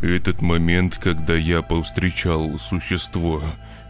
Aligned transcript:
Этот 0.00 0.40
момент, 0.40 0.96
когда 0.96 1.36
я 1.36 1.60
повстречал 1.60 2.58
существо, 2.58 3.42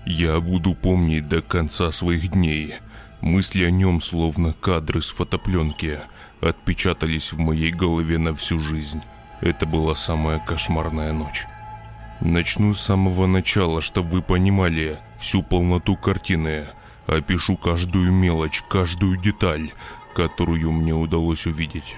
я 0.04 0.40
буду 0.40 0.74
помнить 0.74 1.28
до 1.28 1.40
конца 1.40 1.92
своих 1.92 2.32
дней. 2.32 2.74
Мысли 3.20 3.62
о 3.62 3.70
нем, 3.70 4.00
словно 4.00 4.52
кадры 4.52 5.02
с 5.02 5.10
фотопленки, 5.10 6.00
отпечатались 6.40 7.32
в 7.32 7.38
моей 7.38 7.70
голове 7.70 8.18
на 8.18 8.34
всю 8.34 8.58
жизнь. 8.58 9.02
Это 9.40 9.66
была 9.66 9.94
самая 9.94 10.40
кошмарная 10.40 11.12
ночь. 11.12 11.46
Начну 12.20 12.74
с 12.74 12.80
самого 12.80 13.26
начала, 13.26 13.80
чтобы 13.80 14.10
вы 14.10 14.22
понимали 14.22 14.98
всю 15.16 15.44
полноту 15.44 15.94
картины. 15.96 16.64
Опишу 17.06 17.56
каждую 17.56 18.10
мелочь, 18.10 18.62
каждую 18.68 19.16
деталь, 19.16 19.70
которую 20.16 20.72
мне 20.72 20.92
удалось 20.92 21.46
увидеть. 21.46 21.96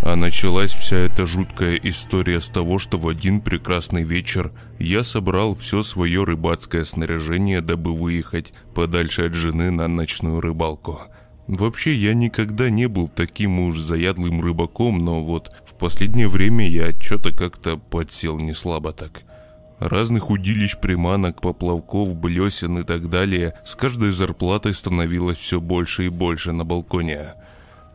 А 0.00 0.14
началась 0.14 0.72
вся 0.72 0.96
эта 0.96 1.26
жуткая 1.26 1.74
история 1.76 2.40
с 2.40 2.48
того, 2.48 2.78
что 2.78 2.98
в 2.98 3.08
один 3.08 3.40
прекрасный 3.40 4.04
вечер 4.04 4.52
я 4.78 5.02
собрал 5.02 5.56
все 5.56 5.82
свое 5.82 6.22
рыбацкое 6.22 6.84
снаряжение, 6.84 7.60
дабы 7.60 7.94
выехать 7.94 8.52
подальше 8.74 9.26
от 9.26 9.34
жены 9.34 9.70
на 9.70 9.88
ночную 9.88 10.40
рыбалку. 10.40 11.00
Вообще 11.48 11.94
я 11.94 12.14
никогда 12.14 12.70
не 12.70 12.86
был 12.86 13.08
таким 13.08 13.58
уж 13.58 13.78
заядлым 13.78 14.40
рыбаком, 14.40 15.04
но 15.04 15.22
вот 15.22 15.50
в 15.66 15.74
последнее 15.74 16.28
время 16.28 16.68
я 16.68 16.92
что-то 17.00 17.32
как-то 17.32 17.76
подсел 17.76 18.38
не 18.38 18.54
слабо 18.54 18.92
так. 18.92 19.22
Разных 19.80 20.30
удилищ, 20.30 20.76
приманок, 20.78 21.40
поплавков, 21.40 22.14
блесен 22.14 22.78
и 22.78 22.82
так 22.84 23.10
далее 23.10 23.54
с 23.64 23.74
каждой 23.74 24.12
зарплатой 24.12 24.74
становилось 24.74 25.38
все 25.38 25.60
больше 25.60 26.06
и 26.06 26.08
больше 26.08 26.52
на 26.52 26.64
балконе– 26.64 27.34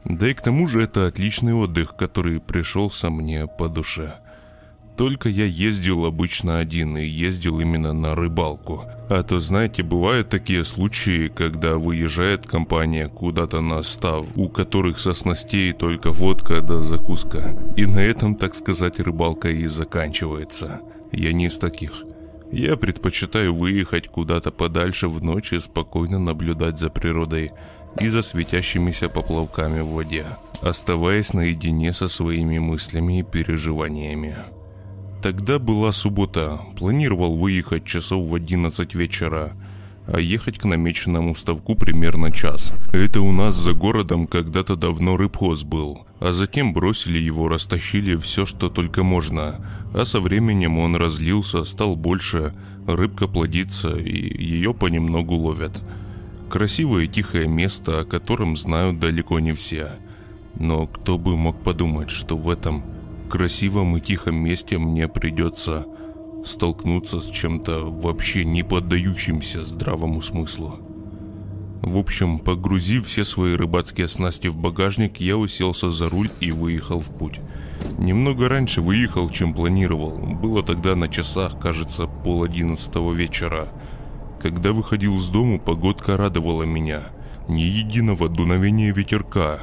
да 0.05 0.29
и 0.29 0.33
к 0.33 0.41
тому 0.41 0.67
же 0.67 0.81
это 0.81 1.07
отличный 1.07 1.53
отдых, 1.53 1.95
который 1.95 2.39
пришелся 2.39 3.09
мне 3.09 3.47
по 3.47 3.69
душе. 3.69 4.15
Только 4.97 5.27
я 5.27 5.45
ездил 5.45 6.05
обычно 6.05 6.59
один 6.59 6.97
и 6.97 7.05
ездил 7.05 7.59
именно 7.59 7.93
на 7.93 8.13
рыбалку. 8.13 8.85
А 9.09 9.23
то, 9.23 9.39
знаете, 9.39 9.81
бывают 9.81 10.29
такие 10.29 10.63
случаи, 10.63 11.29
когда 11.29 11.77
выезжает 11.77 12.45
компания 12.45 13.07
куда-то 13.07 13.61
на 13.61 13.81
став, 13.81 14.25
у 14.35 14.49
которых 14.49 14.99
со 14.99 15.13
снастей 15.13 15.73
только 15.73 16.11
водка 16.11 16.61
да 16.61 16.79
закуска. 16.79 17.57
И 17.75 17.87
на 17.87 17.99
этом, 17.99 18.35
так 18.35 18.53
сказать, 18.53 18.99
рыбалка 18.99 19.49
и 19.49 19.65
заканчивается. 19.65 20.81
Я 21.11 21.33
не 21.33 21.47
из 21.47 21.57
таких. 21.57 22.03
Я 22.51 22.77
предпочитаю 22.77 23.55
выехать 23.55 24.07
куда-то 24.07 24.51
подальше 24.51 25.07
в 25.07 25.23
ночь 25.23 25.53
и 25.53 25.59
спокойно 25.59 26.19
наблюдать 26.19 26.77
за 26.77 26.91
природой 26.91 27.49
и 27.99 28.09
за 28.09 28.21
светящимися 28.21 29.09
поплавками 29.09 29.81
в 29.81 29.87
воде, 29.87 30.25
оставаясь 30.61 31.33
наедине 31.33 31.93
со 31.93 32.07
своими 32.07 32.59
мыслями 32.59 33.19
и 33.19 33.23
переживаниями. 33.23 34.35
Тогда 35.21 35.59
была 35.59 35.91
суббота, 35.91 36.59
планировал 36.75 37.37
выехать 37.37 37.85
часов 37.85 38.27
в 38.27 38.35
11 38.35 38.95
вечера, 38.95 39.51
а 40.05 40.19
ехать 40.19 40.57
к 40.57 40.65
намеченному 40.65 41.33
ставку 41.33 41.75
примерно 41.75 42.29
час. 42.29 42.73
Это 42.91 43.21
у 43.21 43.31
нас 43.31 43.55
за 43.55 43.71
городом 43.71 44.27
когда-то 44.27 44.75
давно 44.75 45.15
рыбхоз 45.15 45.63
был, 45.63 46.05
а 46.19 46.33
затем 46.33 46.73
бросили 46.73 47.19
его, 47.19 47.47
растащили 47.47 48.17
все, 48.17 48.45
что 48.45 48.69
только 48.69 49.03
можно, 49.03 49.65
а 49.93 50.03
со 50.03 50.19
временем 50.19 50.77
он 50.77 50.97
разлился, 50.97 51.63
стал 51.63 51.95
больше, 51.95 52.53
рыбка 52.85 53.27
плодится 53.27 53.95
и 53.95 54.43
ее 54.43 54.73
понемногу 54.73 55.35
ловят– 55.35 55.81
Красивое 56.53 57.05
и 57.05 57.07
тихое 57.07 57.47
место, 57.47 58.01
о 58.01 58.05
котором 58.05 58.55
знают 58.55 58.99
далеко 58.99 59.39
не 59.39 59.53
все. 59.53 59.87
Но 60.53 60.85
кто 60.85 61.17
бы 61.17 61.35
мог 61.35 61.63
подумать, 61.63 62.11
что 62.11 62.37
в 62.37 62.47
этом 62.47 62.83
красивом 63.27 63.97
и 63.97 63.99
тихом 63.99 64.35
месте 64.35 64.77
мне 64.77 65.07
придется 65.07 65.87
столкнуться 66.45 67.21
с 67.21 67.31
чем-то 67.31 67.89
вообще 67.89 68.45
не 68.45 68.61
поддающимся 68.61 69.63
здравому 69.63 70.21
смыслу. 70.21 70.75
В 71.81 71.97
общем, 71.97 72.37
погрузив 72.37 73.07
все 73.07 73.23
свои 73.23 73.55
рыбацкие 73.55 74.07
снасти 74.07 74.47
в 74.47 74.55
багажник, 74.55 75.19
я 75.19 75.37
уселся 75.37 75.89
за 75.89 76.07
руль 76.07 76.29
и 76.39 76.51
выехал 76.51 76.99
в 76.99 77.09
путь. 77.17 77.39
Немного 77.97 78.47
раньше 78.47 78.83
выехал, 78.83 79.27
чем 79.31 79.55
планировал. 79.55 80.11
Было 80.11 80.61
тогда 80.61 80.95
на 80.95 81.07
часах, 81.07 81.59
кажется, 81.59 82.05
пол 82.05 82.43
одиннадцатого 82.43 83.11
вечера– 83.11 83.69
когда 84.43 84.73
выходил 84.73 85.17
с 85.17 85.29
дому, 85.29 85.57
погодка 85.57 86.17
радовала 86.17 86.63
меня. 86.63 86.99
Ни 87.47 87.61
единого 87.61 88.27
дуновения 88.27 88.93
ветерка. 88.93 89.59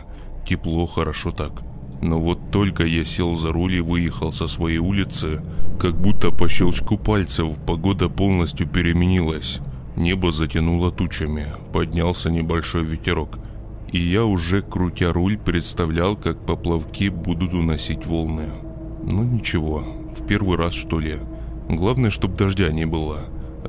Тепло, 0.48 0.86
хорошо 0.86 1.32
так. 1.32 1.52
Но 2.00 2.18
вот 2.18 2.50
только 2.50 2.86
я 2.86 3.04
сел 3.04 3.34
за 3.34 3.52
руль 3.52 3.74
и 3.74 3.80
выехал 3.82 4.32
со 4.32 4.46
своей 4.46 4.78
улицы, 4.78 5.42
как 5.78 6.00
будто 6.00 6.30
по 6.30 6.48
щелчку 6.48 6.96
пальцев 6.96 7.58
погода 7.66 8.08
полностью 8.08 8.66
переменилась. 8.66 9.60
Небо 9.96 10.30
затянуло 10.30 10.90
тучами, 10.90 11.44
поднялся 11.74 12.30
небольшой 12.30 12.82
ветерок. 12.82 13.38
И 13.92 13.98
я 13.98 14.24
уже, 14.24 14.62
крутя 14.62 15.12
руль, 15.12 15.36
представлял, 15.36 16.16
как 16.16 16.46
поплавки 16.46 17.10
будут 17.10 17.52
уносить 17.52 18.06
волны. 18.06 18.46
Ну 19.02 19.24
ничего, 19.24 19.84
в 20.16 20.26
первый 20.26 20.56
раз 20.56 20.72
что 20.72 20.98
ли. 21.00 21.16
Главное, 21.68 22.08
чтобы 22.08 22.38
дождя 22.38 22.72
не 22.72 22.86
было. 22.86 23.18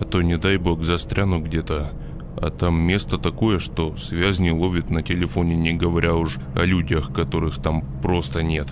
А 0.02 0.04
то, 0.04 0.22
не 0.24 0.38
дай 0.38 0.58
бог, 0.58 0.82
застряну 0.82 1.40
где-то. 1.40 1.92
А 2.36 2.50
там 2.50 2.82
место 2.82 3.20
такое, 3.20 3.60
что 3.60 3.96
связь 3.98 4.40
не 4.40 4.52
ловит 4.52 4.90
на 4.90 5.04
телефоне, 5.04 5.56
не 5.56 5.74
говоря 5.74 6.16
уж 6.16 6.38
о 6.56 6.66
людях, 6.66 7.14
которых 7.14 7.62
там 7.62 7.84
просто 8.02 8.42
нет. 8.42 8.68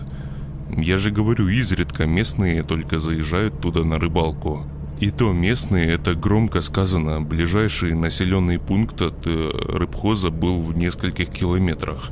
Я 0.76 0.98
же 0.98 1.12
говорю, 1.12 1.48
изредка 1.48 2.08
местные 2.08 2.64
только 2.64 2.98
заезжают 2.98 3.62
туда 3.62 3.84
на 3.84 4.00
рыбалку. 4.00 4.66
И 5.00 5.12
то 5.12 5.32
местные, 5.32 5.92
это 5.92 6.16
громко 6.16 6.62
сказано, 6.62 7.22
ближайший 7.22 7.94
населенный 7.94 8.60
пункт 8.60 9.02
от 9.02 9.28
э, 9.28 9.52
рыбхоза 9.66 10.32
был 10.32 10.60
в 10.60 10.76
нескольких 10.76 11.30
километрах. 11.30 12.10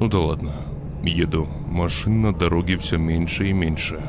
Ну 0.00 0.08
да 0.08 0.18
ладно, 0.20 0.52
еду. 1.04 1.48
Машин 1.66 2.22
на 2.22 2.32
дороге 2.32 2.78
все 2.78 2.96
меньше 2.96 3.48
и 3.48 3.52
меньше. 3.52 4.00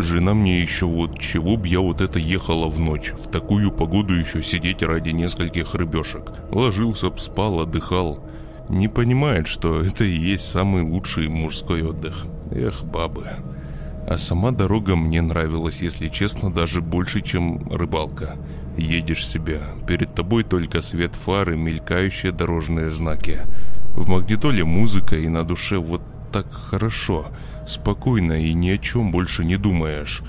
Жена 0.00 0.32
мне 0.32 0.62
еще 0.62 0.86
вот, 0.86 1.18
чего 1.18 1.58
б 1.58 1.68
я 1.68 1.80
вот 1.80 2.00
это 2.00 2.18
ехала 2.18 2.68
в 2.68 2.80
ночь, 2.80 3.12
в 3.12 3.30
такую 3.30 3.70
погоду 3.70 4.14
еще 4.14 4.42
сидеть 4.42 4.82
ради 4.82 5.10
нескольких 5.10 5.74
рыбешек. 5.74 6.32
Ложился 6.50 7.10
б, 7.10 7.18
спал, 7.18 7.60
отдыхал. 7.60 8.24
Не 8.70 8.88
понимает, 8.88 9.46
что 9.46 9.82
это 9.82 10.04
и 10.04 10.16
есть 10.16 10.46
самый 10.46 10.82
лучший 10.82 11.28
мужской 11.28 11.82
отдых. 11.82 12.24
Эх, 12.50 12.82
бабы. 12.84 13.26
А 14.08 14.16
сама 14.16 14.52
дорога 14.52 14.96
мне 14.96 15.20
нравилась, 15.20 15.82
если 15.82 16.08
честно, 16.08 16.50
даже 16.50 16.80
больше, 16.80 17.20
чем 17.20 17.68
рыбалка. 17.70 18.36
Едешь 18.78 19.26
себя, 19.26 19.58
перед 19.86 20.14
тобой 20.14 20.44
только 20.44 20.80
свет 20.80 21.14
фары, 21.14 21.58
мелькающие 21.58 22.32
дорожные 22.32 22.90
знаки. 22.90 23.40
В 23.94 24.08
магнитоле 24.08 24.64
музыка 24.64 25.16
и 25.16 25.28
на 25.28 25.44
душе 25.44 25.76
вот 25.76 26.00
так 26.30 26.52
хорошо– 26.52 27.26
спокойно 27.70 28.32
и 28.32 28.52
ни 28.52 28.70
о 28.70 28.78
чем 28.78 29.10
больше 29.10 29.44
не 29.44 29.56
думаешь. 29.56 30.22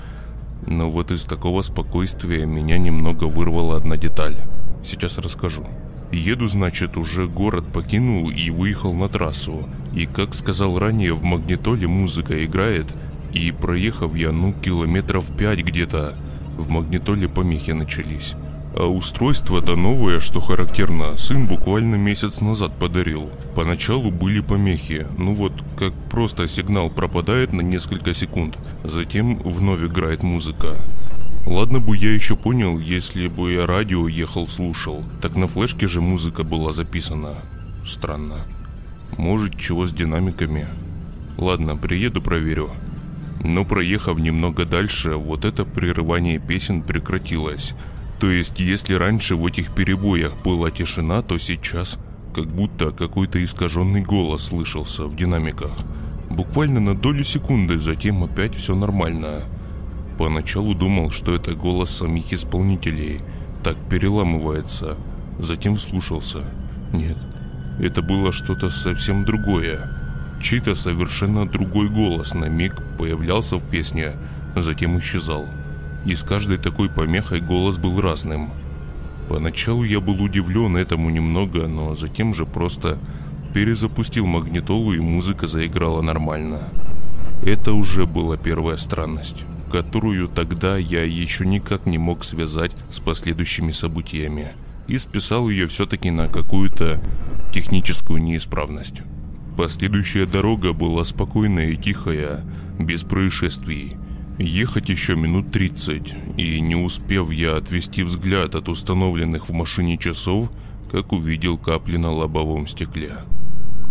Но 0.66 0.90
вот 0.90 1.10
из 1.10 1.24
такого 1.24 1.62
спокойствия 1.62 2.46
меня 2.46 2.78
немного 2.78 3.24
вырвала 3.24 3.76
одна 3.76 3.96
деталь. 3.96 4.36
Сейчас 4.84 5.18
расскажу. 5.18 5.66
Еду, 6.12 6.46
значит, 6.46 6.96
уже 6.96 7.26
город 7.26 7.64
покинул 7.72 8.30
и 8.30 8.50
выехал 8.50 8.92
на 8.92 9.08
трассу. 9.08 9.66
И, 9.94 10.06
как 10.06 10.34
сказал 10.34 10.78
ранее, 10.78 11.14
в 11.14 11.22
магнитоле 11.22 11.88
музыка 11.88 12.44
играет. 12.44 12.86
И 13.32 13.50
проехав 13.50 14.14
я, 14.14 14.30
ну, 14.30 14.52
километров 14.52 15.34
пять 15.36 15.60
где-то, 15.60 16.14
в 16.58 16.68
магнитоле 16.68 17.28
помехи 17.28 17.70
начались. 17.70 18.34
А 18.74 18.86
устройство-то 18.86 19.76
новое, 19.76 20.18
что 20.18 20.40
характерно, 20.40 21.18
сын 21.18 21.46
буквально 21.46 21.96
месяц 21.96 22.40
назад 22.40 22.78
подарил. 22.78 23.30
Поначалу 23.54 24.10
были 24.10 24.40
помехи, 24.40 25.06
ну 25.18 25.34
вот 25.34 25.52
как 25.78 25.92
просто 26.10 26.48
сигнал 26.48 26.88
пропадает 26.88 27.52
на 27.52 27.60
несколько 27.60 28.14
секунд, 28.14 28.56
затем 28.82 29.36
вновь 29.42 29.82
играет 29.82 30.22
музыка. 30.22 30.68
Ладно 31.46 31.80
бы 31.80 31.96
я 31.96 32.14
еще 32.14 32.34
понял, 32.34 32.78
если 32.78 33.28
бы 33.28 33.52
я 33.52 33.66
радио 33.66 34.08
ехал 34.08 34.46
слушал, 34.46 35.04
так 35.20 35.36
на 35.36 35.48
флешке 35.48 35.86
же 35.86 36.00
музыка 36.00 36.42
была 36.42 36.72
записана. 36.72 37.34
Странно. 37.84 38.36
Может, 39.18 39.58
чего 39.58 39.84
с 39.84 39.92
динамиками? 39.92 40.66
Ладно, 41.36 41.76
приеду 41.76 42.22
проверю. 42.22 42.70
Но 43.44 43.66
проехав 43.66 44.18
немного 44.18 44.64
дальше, 44.64 45.16
вот 45.16 45.44
это 45.44 45.66
прерывание 45.66 46.38
песен 46.38 46.80
прекратилось– 46.80 47.74
то 48.22 48.30
есть, 48.30 48.60
если 48.60 48.94
раньше 48.94 49.34
в 49.34 49.44
этих 49.44 49.74
перебоях 49.74 50.32
была 50.44 50.70
тишина, 50.70 51.22
то 51.22 51.38
сейчас 51.38 51.98
как 52.32 52.46
будто 52.46 52.92
какой-то 52.92 53.44
искаженный 53.44 54.00
голос 54.00 54.44
слышался 54.44 55.06
в 55.06 55.16
динамиках. 55.16 55.72
Буквально 56.30 56.78
на 56.78 56.94
долю 56.94 57.24
секунды, 57.24 57.78
затем 57.78 58.22
опять 58.22 58.54
все 58.54 58.76
нормально. 58.76 59.40
Поначалу 60.18 60.72
думал, 60.72 61.10
что 61.10 61.34
это 61.34 61.56
голос 61.56 61.90
самих 61.90 62.32
исполнителей. 62.32 63.22
Так 63.64 63.76
переламывается. 63.90 64.96
Затем 65.40 65.74
вслушался. 65.74 66.44
Нет, 66.92 67.18
это 67.80 68.02
было 68.02 68.30
что-то 68.30 68.70
совсем 68.70 69.24
другое. 69.24 69.80
Чей-то 70.40 70.76
совершенно 70.76 71.44
другой 71.44 71.88
голос 71.88 72.34
на 72.34 72.44
миг 72.44 72.80
появлялся 72.98 73.56
в 73.56 73.68
песне, 73.68 74.12
затем 74.54 74.96
исчезал. 75.00 75.44
И 76.04 76.14
с 76.14 76.22
каждой 76.22 76.58
такой 76.58 76.88
помехой 76.88 77.40
голос 77.40 77.78
был 77.78 78.00
разным. 78.00 78.50
Поначалу 79.28 79.84
я 79.84 80.00
был 80.00 80.22
удивлен 80.22 80.76
этому 80.76 81.10
немного, 81.10 81.66
но 81.66 81.94
затем 81.94 82.34
же 82.34 82.44
просто 82.44 82.98
перезапустил 83.54 84.26
магнитолу 84.26 84.92
и 84.92 85.00
музыка 85.00 85.46
заиграла 85.46 86.02
нормально. 86.02 86.68
Это 87.44 87.72
уже 87.72 88.06
была 88.06 88.36
первая 88.36 88.76
странность, 88.76 89.44
которую 89.70 90.28
тогда 90.28 90.76
я 90.76 91.02
еще 91.02 91.46
никак 91.46 91.86
не 91.86 91.98
мог 91.98 92.24
связать 92.24 92.72
с 92.90 93.00
последующими 93.00 93.72
событиями 93.72 94.52
и 94.88 94.98
списал 94.98 95.48
ее 95.48 95.66
все-таки 95.66 96.10
на 96.10 96.28
какую-то 96.28 97.00
техническую 97.52 98.22
неисправность. 98.22 99.02
Последующая 99.56 100.26
дорога 100.26 100.72
была 100.72 101.04
спокойная 101.04 101.70
и 101.70 101.76
тихая, 101.76 102.40
без 102.78 103.02
происшествий. 103.04 103.96
Ехать 104.38 104.88
еще 104.88 105.14
минут 105.14 105.52
30, 105.52 106.14
и 106.38 106.60
не 106.60 106.74
успев 106.74 107.30
я 107.30 107.56
отвести 107.56 108.02
взгляд 108.02 108.54
от 108.54 108.70
установленных 108.70 109.50
в 109.50 109.52
машине 109.52 109.98
часов, 109.98 110.50
как 110.90 111.12
увидел 111.12 111.58
капли 111.58 111.98
на 111.98 112.10
лобовом 112.10 112.66
стекле. 112.66 113.12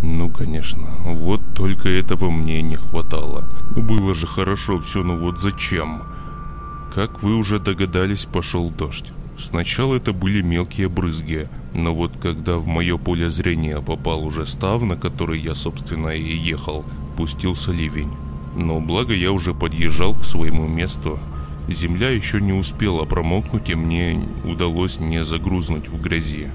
Ну, 0.02 0.32
конечно, 0.32 0.90
вот 1.06 1.42
только 1.56 1.90
этого 1.90 2.32
мне 2.32 2.64
не 2.64 2.76
хватало. 2.76 3.48
Было 3.78 4.16
же 4.16 4.26
хорошо 4.26 4.80
все, 4.80 5.04
но 5.04 5.16
вот 5.16 5.40
зачем? 5.40 6.02
Как 6.94 7.22
вы 7.22 7.36
уже 7.36 7.60
догадались, 7.60 8.26
пошел 8.26 8.72
дождь. 8.72 9.14
Сначала 9.38 9.96
это 9.96 10.12
были 10.12 10.42
мелкие 10.42 10.90
брызги, 10.90 11.50
но 11.76 11.94
вот 11.94 12.18
когда 12.18 12.58
в 12.58 12.66
мое 12.66 12.98
поле 12.98 13.30
зрения 13.30 13.80
попал 13.80 14.26
уже 14.26 14.48
став, 14.48 14.82
на 14.82 14.96
который 14.96 15.40
я, 15.40 15.54
собственно, 15.54 16.10
и 16.10 16.36
ехал, 16.36 16.84
пустился 17.16 17.72
ливень. 17.72 18.12
Но 18.56 18.80
благо 18.80 19.14
я 19.14 19.32
уже 19.32 19.54
подъезжал 19.54 20.14
к 20.16 20.24
своему 20.24 20.68
месту. 20.68 21.20
Земля 21.68 22.10
еще 22.10 22.42
не 22.42 22.54
успела 22.54 23.06
промокнуть, 23.06 23.70
и 23.70 23.76
мне 23.76 24.28
удалось 24.44 25.00
не 25.00 25.24
загрузнуть 25.24 25.88
в 25.88 26.02
грязи. 26.02 26.50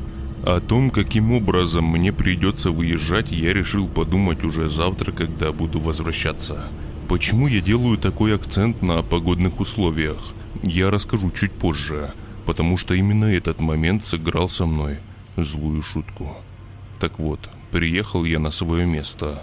О 0.44 0.60
том, 0.60 0.90
каким 0.90 1.32
образом 1.32 1.84
мне 1.86 2.12
придется 2.12 2.70
выезжать, 2.70 3.32
я 3.32 3.52
решил 3.52 3.88
подумать 3.88 4.44
уже 4.44 4.68
завтра, 4.68 5.12
когда 5.12 5.52
буду 5.52 5.80
возвращаться. 5.80 6.68
Почему 7.08 7.48
я 7.48 7.60
делаю 7.60 7.98
такой 7.98 8.34
акцент 8.34 8.82
на 8.82 9.02
погодных 9.02 9.60
условиях, 9.60 10.18
я 10.62 10.90
расскажу 10.90 11.30
чуть 11.30 11.52
позже– 11.52 12.10
потому 12.46 12.76
что 12.78 12.94
именно 12.94 13.24
этот 13.24 13.60
момент 13.60 14.06
сыграл 14.06 14.48
со 14.48 14.64
мной 14.64 15.00
злую 15.36 15.82
шутку. 15.82 16.36
Так 17.00 17.18
вот, 17.18 17.50
приехал 17.72 18.24
я 18.24 18.38
на 18.38 18.50
свое 18.50 18.86
место. 18.86 19.42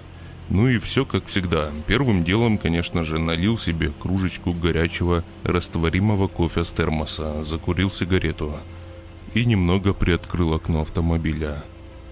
Ну 0.50 0.68
и 0.68 0.78
все 0.78 1.06
как 1.06 1.28
всегда. 1.28 1.72
Первым 1.88 2.24
делом, 2.24 2.58
конечно 2.58 3.04
же, 3.04 3.18
налил 3.18 3.58
себе 3.58 3.92
кружечку 3.92 4.54
горячего 4.54 5.24
растворимого 5.44 6.28
кофе 6.28 6.64
с 6.64 6.72
термоса, 6.72 7.44
закурил 7.44 7.90
сигарету 7.90 8.58
и 9.34 9.46
немного 9.46 9.94
приоткрыл 9.94 10.54
окно 10.54 10.82
автомобиля. 10.82 11.64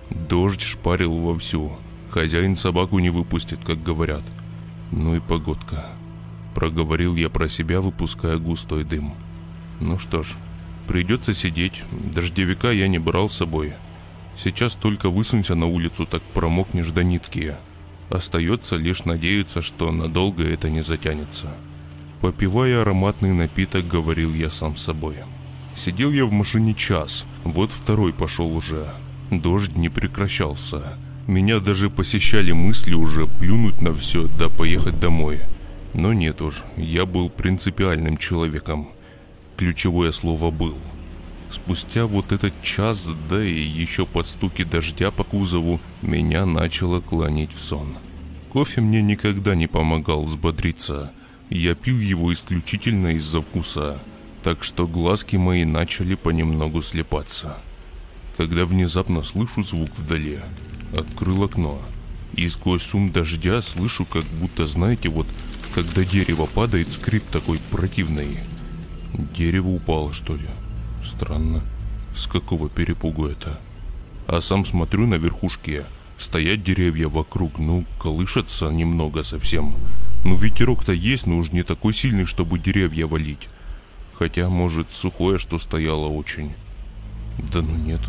Дождь 0.10 0.62
шпарил 0.62 1.14
вовсю. 1.14 1.78
Хозяин 2.10 2.56
собаку 2.56 3.00
не 3.00 3.10
выпустит, 3.10 3.60
как 3.64 3.82
говорят. 3.84 4.24
Ну 4.92 5.16
и 5.16 5.20
погодка. 5.20 5.86
Проговорил 6.56 7.16
я 7.16 7.30
про 7.30 7.48
себя, 7.48 7.80
выпуская 7.80 8.38
густой 8.38 8.84
дым. 8.84 9.14
Ну 9.80 9.98
что 9.98 10.24
ж, 10.24 10.36
Придется 10.92 11.34
сидеть. 11.34 11.84
Дождевика 11.92 12.70
я 12.72 12.90
не 12.90 13.00
брал 13.00 13.30
с 13.30 13.38
собой. 13.38 13.74
Сейчас 14.38 14.76
только 14.76 15.10
высунься 15.10 15.56
на 15.56 15.66
улицу, 15.66 16.06
так 16.06 16.22
промокнешь 16.22 16.92
до 16.92 17.02
нитки. 17.02 17.56
Остается 18.12 18.76
лишь 18.76 19.06
надеяться, 19.06 19.62
что 19.62 19.90
надолго 19.92 20.44
это 20.44 20.70
не 20.70 20.82
затянется. 20.82 21.48
Попивая 22.20 22.82
ароматный 22.82 23.32
напиток, 23.32 23.88
говорил 23.88 24.34
я 24.34 24.50
сам 24.50 24.76
собой. 24.76 25.16
Сидел 25.74 26.12
я 26.12 26.26
в 26.26 26.32
машине 26.32 26.74
час, 26.74 27.26
вот 27.46 27.72
второй 27.72 28.14
пошел 28.14 28.54
уже. 28.54 28.86
Дождь 29.32 29.78
не 29.78 29.88
прекращался. 29.88 30.98
Меня 31.26 31.60
даже 31.60 31.90
посещали 31.90 32.52
мысли 32.52 32.94
уже 32.94 33.28
плюнуть 33.28 33.82
на 33.82 33.94
все 33.94 34.28
да 34.38 34.50
поехать 34.50 35.00
домой. 35.00 35.40
Но 35.94 36.12
нет 36.12 36.42
уж, 36.42 36.64
я 36.76 37.06
был 37.06 37.30
принципиальным 37.30 38.18
человеком 38.18 38.90
ключевое 39.62 40.12
слово 40.12 40.50
«был». 40.50 40.76
Спустя 41.52 42.06
вот 42.06 42.32
этот 42.32 42.54
час, 42.62 43.10
да 43.30 43.44
и 43.44 43.62
еще 43.62 44.06
под 44.06 44.26
стуки 44.26 44.64
дождя 44.64 45.12
по 45.12 45.24
кузову, 45.24 45.82
меня 46.02 46.46
начало 46.46 47.02
клонить 47.02 47.54
в 47.54 47.62
сон. 47.62 47.98
Кофе 48.50 48.82
мне 48.82 49.02
никогда 49.02 49.54
не 49.54 49.68
помогал 49.68 50.24
взбодриться. 50.24 51.12
Я 51.50 51.76
пил 51.76 52.00
его 52.00 52.32
исключительно 52.32 53.16
из-за 53.16 53.42
вкуса, 53.42 54.02
так 54.44 54.64
что 54.64 54.88
глазки 54.88 55.36
мои 55.36 55.66
начали 55.66 56.16
понемногу 56.16 56.82
слепаться. 56.82 57.58
Когда 58.38 58.66
внезапно 58.66 59.22
слышу 59.22 59.62
звук 59.62 59.90
вдали, 59.98 60.40
открыл 60.98 61.44
окно, 61.44 61.82
и 62.34 62.48
сквозь 62.48 62.82
шум 62.82 63.12
дождя 63.12 63.62
слышу, 63.62 64.06
как 64.06 64.24
будто, 64.40 64.66
знаете, 64.66 65.10
вот 65.10 65.28
когда 65.76 66.06
дерево 66.06 66.46
падает, 66.46 66.92
скрип 66.92 67.24
такой 67.26 67.60
противный– 67.70 68.38
Дерево 69.14 69.70
упало, 69.70 70.14
что 70.14 70.36
ли? 70.36 70.48
Странно. 71.04 71.64
С 72.16 72.28
какого 72.28 72.70
перепугу 72.70 73.28
это? 73.28 73.60
А 74.28 74.42
сам 74.42 74.66
смотрю 74.66 75.08
на 75.08 75.16
верхушке. 75.16 75.86
Стоят 76.18 76.64
деревья 76.64 77.08
вокруг, 77.08 77.58
ну, 77.58 77.86
колышется 78.00 78.70
немного 78.70 79.24
совсем. 79.24 79.76
Ну, 80.24 80.36
ветерок-то 80.36 80.94
есть, 80.94 81.26
но 81.26 81.38
уж 81.38 81.52
не 81.52 81.64
такой 81.64 81.94
сильный, 81.94 82.26
чтобы 82.26 82.60
деревья 82.60 83.08
валить. 83.08 83.50
Хотя, 84.14 84.50
может, 84.50 84.92
сухое, 84.92 85.40
что 85.40 85.58
стояло 85.58 86.08
очень. 86.08 86.54
Да 87.40 87.62
ну 87.62 87.76
нет. 87.76 88.02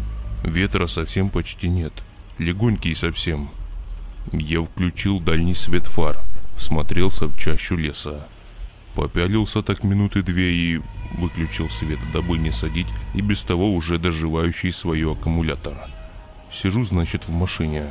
Ветра 0.44 0.86
совсем 0.88 1.30
почти 1.30 1.68
нет. 1.68 1.92
Легонький 2.38 2.94
совсем. 2.94 3.50
Я 4.30 4.62
включил 4.62 5.20
дальний 5.20 5.54
свет 5.54 5.86
фар. 5.86 6.18
Смотрелся 6.58 7.28
в 7.28 7.38
чащу 7.38 7.76
леса. 7.76 8.28
Попялился 8.94 9.62
так 9.62 9.84
минуты 9.84 10.22
две 10.22 10.52
и 10.52 10.80
выключил 11.18 11.68
свет, 11.70 11.98
дабы 12.12 12.38
не 12.38 12.50
садить 12.50 12.88
и 13.14 13.20
без 13.20 13.44
того 13.44 13.74
уже 13.74 13.98
доживающий 13.98 14.72
свое 14.72 15.12
аккумулятор. 15.12 15.88
Сижу, 16.50 16.82
значит, 16.82 17.26
в 17.28 17.32
машине. 17.32 17.86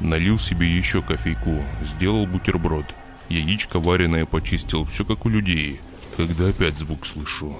Налил 0.00 0.38
себе 0.38 0.68
еще 0.68 1.02
кофейку, 1.02 1.62
сделал 1.82 2.26
бутерброд. 2.26 2.86
Яичко 3.28 3.80
вареное 3.80 4.24
почистил, 4.24 4.84
все 4.84 5.04
как 5.04 5.26
у 5.26 5.28
людей, 5.28 5.80
когда 6.16 6.48
опять 6.48 6.78
звук 6.78 7.04
слышу. 7.04 7.58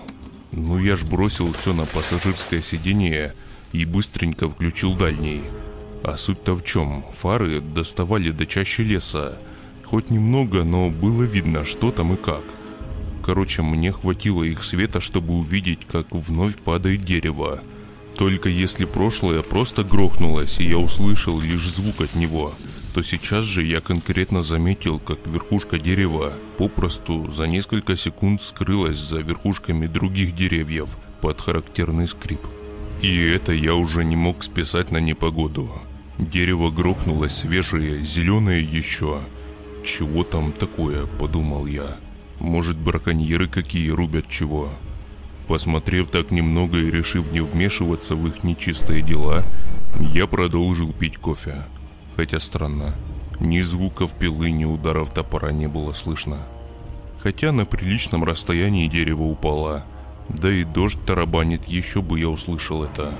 Ну 0.52 0.78
я 0.78 0.96
ж 0.96 1.04
бросил 1.04 1.52
все 1.52 1.72
на 1.74 1.84
пассажирское 1.84 2.62
сиденье 2.62 3.34
и 3.72 3.84
быстренько 3.84 4.48
включил 4.48 4.94
дальний. 4.94 5.42
А 6.02 6.16
суть-то 6.16 6.54
в 6.54 6.64
чем? 6.64 7.04
Фары 7.12 7.60
доставали 7.60 8.30
до 8.30 8.46
чаще 8.46 8.82
леса. 8.82 9.38
Хоть 9.84 10.10
немного, 10.10 10.64
но 10.64 10.90
было 10.90 11.24
видно, 11.24 11.64
что 11.64 11.90
там 11.90 12.14
и 12.14 12.16
как. 12.16 12.44
Короче, 13.28 13.60
мне 13.60 13.92
хватило 13.92 14.42
их 14.42 14.64
света, 14.64 15.00
чтобы 15.00 15.34
увидеть, 15.34 15.80
как 15.86 16.06
вновь 16.12 16.56
падает 16.56 17.02
дерево. 17.02 17.62
Только 18.16 18.48
если 18.48 18.86
прошлое 18.86 19.42
просто 19.42 19.84
грохнулось, 19.84 20.58
и 20.60 20.64
я 20.64 20.78
услышал 20.78 21.38
лишь 21.38 21.68
звук 21.68 22.00
от 22.00 22.14
него, 22.14 22.54
то 22.94 23.02
сейчас 23.02 23.44
же 23.44 23.62
я 23.62 23.82
конкретно 23.82 24.42
заметил, 24.42 24.98
как 24.98 25.18
верхушка 25.26 25.78
дерева 25.78 26.32
попросту 26.56 27.30
за 27.30 27.46
несколько 27.46 27.96
секунд 27.96 28.40
скрылась 28.40 28.96
за 28.96 29.18
верхушками 29.18 29.86
других 29.86 30.34
деревьев 30.34 30.96
под 31.20 31.38
характерный 31.42 32.08
скрип. 32.08 32.40
И 33.02 33.14
это 33.14 33.52
я 33.52 33.74
уже 33.74 34.04
не 34.04 34.16
мог 34.16 34.42
списать 34.42 34.90
на 34.90 35.00
непогоду. 35.00 35.70
Дерево 36.16 36.70
грохнулось 36.70 37.36
свежее, 37.36 38.02
зеленое 38.02 38.64
еще. 38.64 39.20
Чего 39.84 40.24
там 40.24 40.52
такое, 40.52 41.04
подумал 41.04 41.66
я. 41.66 41.98
Может, 42.40 42.78
браконьеры 42.78 43.48
какие 43.48 43.90
рубят 43.90 44.28
чего? 44.28 44.68
Посмотрев 45.48 46.08
так 46.08 46.30
немного 46.30 46.78
и 46.78 46.90
решив 46.90 47.32
не 47.32 47.40
вмешиваться 47.40 48.14
в 48.14 48.26
их 48.28 48.44
нечистые 48.44 49.02
дела, 49.02 49.44
я 50.12 50.26
продолжил 50.26 50.92
пить 50.92 51.16
кофе. 51.16 51.64
Хотя 52.16 52.38
странно, 52.38 52.94
ни 53.40 53.60
звуков 53.60 54.12
пилы, 54.12 54.50
ни 54.50 54.64
ударов 54.64 55.12
топора 55.12 55.50
не 55.50 55.66
было 55.66 55.92
слышно. 55.92 56.38
Хотя 57.18 57.50
на 57.50 57.64
приличном 57.64 58.22
расстоянии 58.22 58.86
дерево 58.86 59.24
упало, 59.24 59.84
да 60.28 60.52
и 60.52 60.62
дождь 60.62 61.00
тарабанит, 61.04 61.64
еще 61.64 62.02
бы 62.02 62.20
я 62.20 62.28
услышал 62.28 62.84
это. 62.84 63.12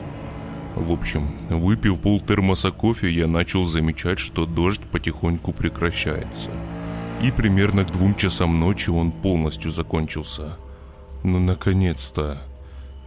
В 0.77 0.93
общем, 0.93 1.37
выпив 1.49 2.01
пол 2.01 2.21
термоса 2.21 2.71
кофе, 2.71 3.11
я 3.11 3.27
начал 3.27 3.65
замечать, 3.65 4.21
что 4.21 4.47
дождь 4.47 4.83
потихоньку 4.83 5.53
прекращается– 5.53 6.53
и 7.23 7.31
примерно 7.31 7.85
к 7.85 7.91
двум 7.91 8.15
часам 8.15 8.61
ночи 8.61 8.91
он 8.91 9.11
полностью 9.11 9.71
закончился. 9.71 10.57
Ну, 11.25 11.41
наконец-то. 11.41 12.41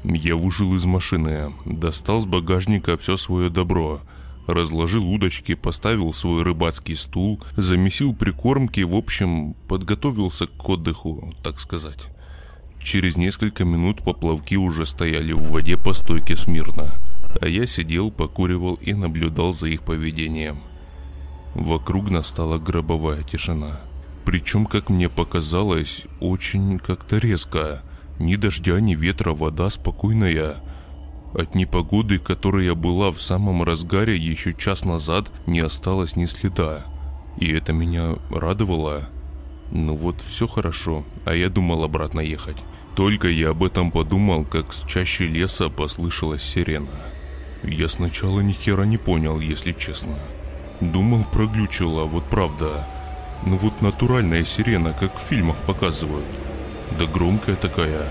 Я 0.03 0.35
вышел 0.35 0.73
из 0.75 0.85
машины, 0.85 1.53
достал 1.65 2.19
с 2.19 2.25
багажника 2.25 2.97
все 2.97 3.15
свое 3.15 3.49
добро, 3.49 3.99
разложил 4.47 5.07
удочки, 5.07 5.53
поставил 5.53 6.11
свой 6.11 6.43
рыбацкий 6.43 6.95
стул, 6.95 7.41
замесил 7.55 8.13
прикормки, 8.13 8.81
в 8.81 8.95
общем, 8.95 9.53
подготовился 9.67 10.47
к 10.47 10.69
отдыху, 10.69 11.33
так 11.43 11.59
сказать. 11.59 12.09
Через 12.81 13.15
несколько 13.15 13.63
минут 13.63 14.03
поплавки 14.03 14.55
уже 14.55 14.85
стояли 14.85 15.33
в 15.33 15.51
воде 15.51 15.77
по 15.77 15.93
стойке 15.93 16.35
смирно, 16.35 16.89
а 17.39 17.47
я 17.47 17.67
сидел, 17.67 18.09
покуривал 18.11 18.75
и 18.75 18.93
наблюдал 18.93 19.53
за 19.53 19.67
их 19.67 19.83
поведением. 19.83 20.61
Вокруг 21.53 22.09
настала 22.09 22.57
гробовая 22.57 23.21
тишина. 23.21 23.81
Причем, 24.25 24.65
как 24.65 24.89
мне 24.89 25.09
показалось, 25.09 26.05
очень 26.19 26.79
как-то 26.79 27.17
резко. 27.17 27.81
Ни 28.19 28.35
дождя, 28.35 28.79
ни 28.79 28.95
ветра, 28.95 29.33
вода 29.33 29.69
спокойная. 29.69 30.55
От 31.33 31.55
непогоды, 31.55 32.19
которая 32.19 32.75
была 32.75 33.11
в 33.11 33.21
самом 33.21 33.63
разгаре 33.63 34.17
еще 34.17 34.53
час 34.53 34.85
назад, 34.85 35.31
не 35.47 35.59
осталось 35.59 36.15
ни 36.15 36.25
следа. 36.25 36.85
И 37.37 37.51
это 37.51 37.73
меня 37.73 38.17
радовало. 38.29 39.09
Ну 39.71 39.95
вот, 39.95 40.21
все 40.21 40.47
хорошо, 40.47 41.05
а 41.25 41.33
я 41.33 41.49
думал 41.49 41.83
обратно 41.83 42.19
ехать. 42.19 42.57
Только 42.95 43.29
я 43.29 43.51
об 43.51 43.63
этом 43.63 43.89
подумал, 43.89 44.43
как 44.43 44.73
с 44.73 44.83
чаще 44.85 45.25
леса 45.25 45.69
послышалась 45.69 46.43
сирена. 46.43 46.89
Я 47.63 47.87
сначала 47.87 48.41
ни 48.41 48.51
хера 48.51 48.83
не 48.83 48.97
понял, 48.97 49.39
если 49.39 49.71
честно. 49.71 50.17
Думал, 50.81 51.25
проглючила, 51.31 52.03
вот 52.03 52.25
правда. 52.25 52.87
Ну 53.45 53.55
вот 53.55 53.81
натуральная 53.81 54.45
сирена, 54.45 54.93
как 54.93 55.17
в 55.17 55.21
фильмах 55.21 55.57
показывают. 55.57 56.25
Да 56.97 57.05
громкая 57.05 57.55
такая. 57.55 58.03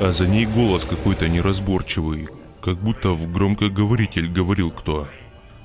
А 0.00 0.12
за 0.12 0.26
ней 0.26 0.46
голос 0.46 0.84
какой-то 0.84 1.28
неразборчивый, 1.28 2.28
как 2.60 2.78
будто 2.78 3.10
в 3.10 3.30
громкоговоритель 3.32 4.30
говорил 4.30 4.70
кто. 4.70 5.08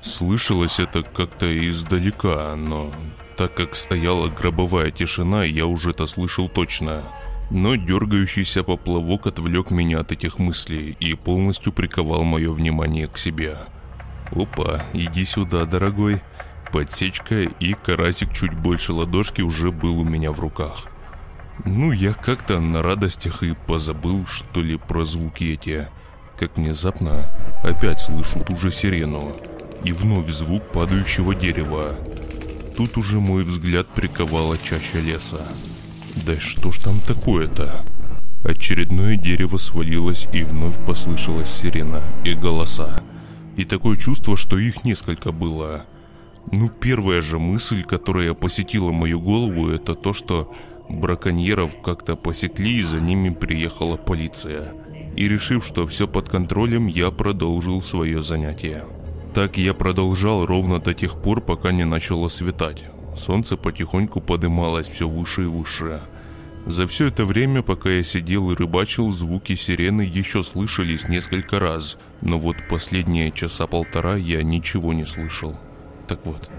Слышалось 0.01 0.79
это 0.79 1.03
как-то 1.03 1.45
издалека, 1.69 2.55
но 2.55 2.91
так 3.37 3.53
как 3.53 3.75
стояла 3.75 4.29
гробовая 4.29 4.91
тишина, 4.91 5.43
я 5.43 5.65
уже 5.65 5.91
это 5.91 6.07
слышал 6.07 6.49
точно. 6.49 7.03
Но 7.51 7.75
дергающийся 7.75 8.63
поплавок 8.63 9.27
отвлек 9.27 9.71
меня 9.71 9.99
от 9.99 10.11
этих 10.11 10.39
мыслей 10.39 10.95
и 10.99 11.13
полностью 11.13 11.73
приковал 11.73 12.23
мое 12.23 12.51
внимание 12.51 13.07
к 13.07 13.17
себе. 13.17 13.57
«Опа, 14.31 14.83
иди 14.93 15.25
сюда, 15.25 15.65
дорогой!» 15.65 16.21
Подсечка 16.71 17.41
и 17.41 17.73
карасик 17.73 18.31
чуть 18.33 18.53
больше 18.53 18.93
ладошки 18.93 19.41
уже 19.41 19.71
был 19.71 19.99
у 19.99 20.03
меня 20.05 20.31
в 20.31 20.39
руках. 20.39 20.87
Ну, 21.65 21.91
я 21.91 22.13
как-то 22.13 22.59
на 22.59 22.81
радостях 22.81 23.43
и 23.43 23.53
позабыл, 23.67 24.25
что 24.25 24.61
ли, 24.61 24.77
про 24.77 25.03
звуки 25.03 25.43
эти. 25.43 25.89
Как 26.39 26.57
внезапно 26.57 27.25
опять 27.61 27.99
слышу 27.99 28.39
ту 28.39 28.55
же 28.55 28.71
сирену. 28.71 29.35
И 29.83 29.91
вновь 29.91 30.29
звук 30.29 30.71
падающего 30.71 31.35
дерева. 31.35 31.95
Тут 32.77 32.97
уже 32.97 33.19
мой 33.19 33.43
взгляд 33.43 33.87
приковала 33.89 34.57
чаще 34.57 35.01
леса. 35.01 35.41
Да 36.25 36.39
что 36.39 36.71
ж 36.71 36.79
там 36.79 36.99
такое-то? 37.01 37.85
Очередное 38.45 39.17
дерево 39.17 39.57
свалилось 39.57 40.27
и 40.33 40.43
вновь 40.43 40.83
послышалась 40.85 41.51
сирена 41.51 42.01
и 42.23 42.33
голоса. 42.33 43.03
И 43.57 43.65
такое 43.65 43.97
чувство, 43.97 44.37
что 44.37 44.57
их 44.57 44.83
несколько 44.83 45.31
было. 45.31 45.85
Ну, 46.51 46.69
первая 46.69 47.21
же 47.21 47.39
мысль, 47.39 47.83
которая 47.83 48.33
посетила 48.33 48.91
мою 48.91 49.21
голову, 49.21 49.69
это 49.69 49.95
то, 49.95 50.13
что 50.13 50.53
браконьеров 50.89 51.81
как-то 51.81 52.15
посекли 52.15 52.79
и 52.79 52.83
за 52.83 52.99
ними 52.99 53.29
приехала 53.29 53.97
полиция. 53.97 54.73
И 55.15 55.27
решив, 55.27 55.65
что 55.65 55.85
все 55.85 56.07
под 56.07 56.29
контролем, 56.29 56.87
я 56.87 57.11
продолжил 57.11 57.81
свое 57.81 58.21
занятие. 58.21 58.85
Так 59.33 59.57
я 59.57 59.73
продолжал 59.73 60.45
ровно 60.45 60.79
до 60.79 60.93
тех 60.93 61.21
пор, 61.21 61.41
пока 61.41 61.71
не 61.71 61.85
начало 61.85 62.27
светать. 62.27 62.85
Солнце 63.15 63.55
потихоньку 63.57 64.21
подымалось 64.21 64.87
все 64.87 65.07
выше 65.07 65.43
и 65.43 65.45
выше. 65.45 66.01
За 66.65 66.85
все 66.85 67.07
это 67.07 67.25
время, 67.25 67.61
пока 67.63 67.89
я 67.89 68.03
сидел 68.03 68.51
и 68.51 68.55
рыбачил, 68.55 69.09
звуки 69.09 69.55
сирены 69.55 70.01
еще 70.01 70.43
слышались 70.43 71.07
несколько 71.07 71.59
раз, 71.59 71.97
но 72.21 72.37
вот 72.37 72.55
последние 72.69 73.31
часа 73.31 73.67
полтора 73.67 74.15
я 74.15 74.43
ничего 74.43 74.93
не 74.93 75.05
слышал. 75.05 75.57
Так 76.11 76.25
вот, 76.25 76.51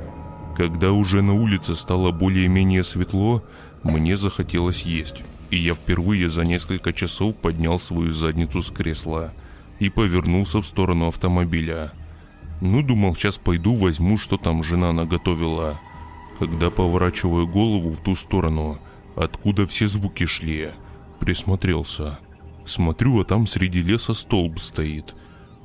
когда 0.57 0.93
уже 0.93 1.21
на 1.21 1.35
улице 1.35 1.77
стало 1.77 2.11
более-менее 2.11 2.83
светло, 2.83 3.45
мне 3.83 4.17
захотелось 4.17 4.85
есть, 4.85 5.23
и 5.51 5.59
я 5.59 5.75
впервые 5.75 6.31
за 6.31 6.45
несколько 6.45 6.95
часов 6.95 7.37
поднял 7.37 7.79
свою 7.79 8.13
задницу 8.13 8.63
с 8.63 8.71
кресла 8.71 9.35
и 9.79 9.91
повернулся 9.91 10.63
в 10.63 10.65
сторону 10.65 11.09
автомобиля. 11.09 11.93
Ну, 12.63 12.83
думал, 12.83 13.15
сейчас 13.15 13.37
пойду 13.37 13.75
возьму, 13.75 14.17
что 14.17 14.39
там 14.39 14.63
жена 14.63 14.91
наготовила. 14.93 15.79
Когда 16.39 16.71
поворачиваю 16.71 17.47
голову 17.47 17.91
в 17.91 18.03
ту 18.03 18.15
сторону, 18.15 18.79
откуда 19.17 19.67
все 19.67 19.87
звуки 19.87 20.25
шли, 20.25 20.71
присмотрелся. 21.21 22.19
Смотрю, 22.65 23.21
а 23.21 23.25
там 23.27 23.47
среди 23.47 23.83
леса 23.83 24.15
столб 24.15 24.59
стоит. 24.59 25.15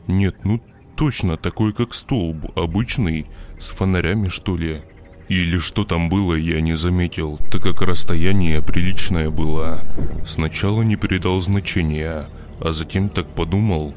Нет, 0.07 0.43
ну 0.43 0.61
точно 0.97 1.37
такой, 1.37 1.73
как 1.73 1.93
столб, 1.93 2.57
обычный, 2.57 3.27
с 3.59 3.69
фонарями 3.69 4.27
что 4.29 4.57
ли. 4.57 4.81
Или 5.29 5.59
что 5.59 5.85
там 5.85 6.09
было, 6.09 6.33
я 6.33 6.59
не 6.59 6.75
заметил, 6.75 7.37
так 7.51 7.61
как 7.61 7.81
расстояние 7.81 8.61
приличное 8.61 9.29
было. 9.29 9.79
Сначала 10.25 10.81
не 10.81 10.95
передал 10.95 11.39
значения, 11.39 12.25
а 12.59 12.71
затем 12.71 13.09
так 13.09 13.27
подумал. 13.35 13.93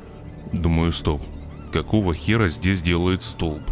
Думаю, 0.52 0.92
стоп, 0.92 1.22
какого 1.72 2.14
хера 2.14 2.48
здесь 2.48 2.82
делает 2.82 3.22
столб? 3.22 3.62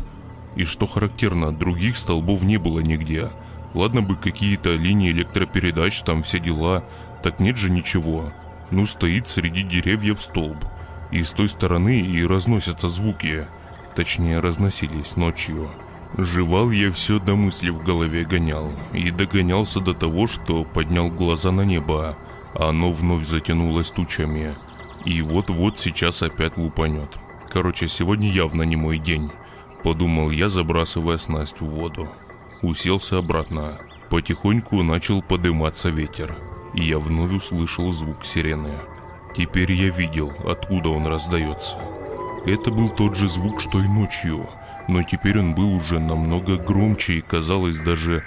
И 0.57 0.65
что 0.65 0.87
характерно, 0.87 1.53
других 1.53 1.99
столбов 1.99 2.45
не 2.45 2.57
было 2.57 2.81
нигде. 2.81 3.29
Ладно 3.75 4.03
бы 4.03 4.17
какие-то 4.17 4.75
линии 4.75 5.13
электропередач, 5.13 6.01
там 6.03 6.23
все 6.23 6.39
дела, 6.39 6.85
так 7.23 7.41
нет 7.41 7.59
же 7.59 7.71
ничего. 7.71 8.33
Ну 8.71 8.87
стоит 8.87 9.29
среди 9.29 9.63
деревьев 9.63 10.21
столб. 10.21 10.65
И 11.11 11.23
с 11.23 11.33
той 11.33 11.49
стороны 11.49 12.01
и 12.01 12.25
разносятся 12.25 12.89
звуки. 12.89 13.47
Точнее, 13.97 14.41
разносились 14.41 15.17
ночью. 15.17 15.71
Жевал 16.17 16.71
я 16.71 16.91
все 16.91 17.19
до 17.19 17.35
мысли 17.35 17.71
в 17.71 17.83
голове 17.83 18.25
гонял. 18.25 18.71
И 18.93 19.11
догонялся 19.11 19.81
до 19.81 19.95
того, 19.95 20.27
что 20.27 20.65
поднял 20.65 21.11
глаза 21.11 21.51
на 21.51 21.63
небо. 21.63 22.17
А 22.55 22.71
оно 22.71 22.93
вновь 22.93 23.27
затянулось 23.27 23.91
тучами. 23.91 24.55
И 25.05 25.23
вот-вот 25.23 25.79
сейчас 25.79 26.23
опять 26.23 26.57
лупанет. 26.57 27.19
Короче, 27.51 27.89
сегодня 27.89 28.31
явно 28.31 28.63
не 28.63 28.77
мой 28.77 28.99
день. 28.99 29.31
Подумал 29.83 30.31
я, 30.31 30.49
забрасывая 30.49 31.19
снасть 31.19 31.61
в 31.61 31.67
воду. 31.67 32.09
Уселся 32.63 33.19
обратно. 33.19 33.79
Потихоньку 34.11 34.83
начал 34.83 35.23
подниматься 35.23 35.91
ветер. 35.91 36.37
И 36.75 36.85
я 36.85 36.99
вновь 36.99 37.33
услышал 37.33 37.91
звук 37.91 38.25
сирены. 38.25 38.73
Теперь 39.37 39.73
я 39.73 39.91
видел, 39.91 40.33
откуда 40.47 40.91
он 40.91 41.07
раздается. 41.07 41.79
Это 42.47 42.71
был 42.71 42.89
тот 42.89 43.17
же 43.17 43.29
звук, 43.29 43.61
что 43.61 43.79
и 43.79 43.87
ночью, 43.87 44.49
но 44.89 45.03
теперь 45.03 45.39
он 45.39 45.55
был 45.55 45.75
уже 45.75 45.99
намного 45.99 46.57
громче 46.57 47.15
и 47.15 47.21
казалось 47.21 47.79
даже 47.79 48.25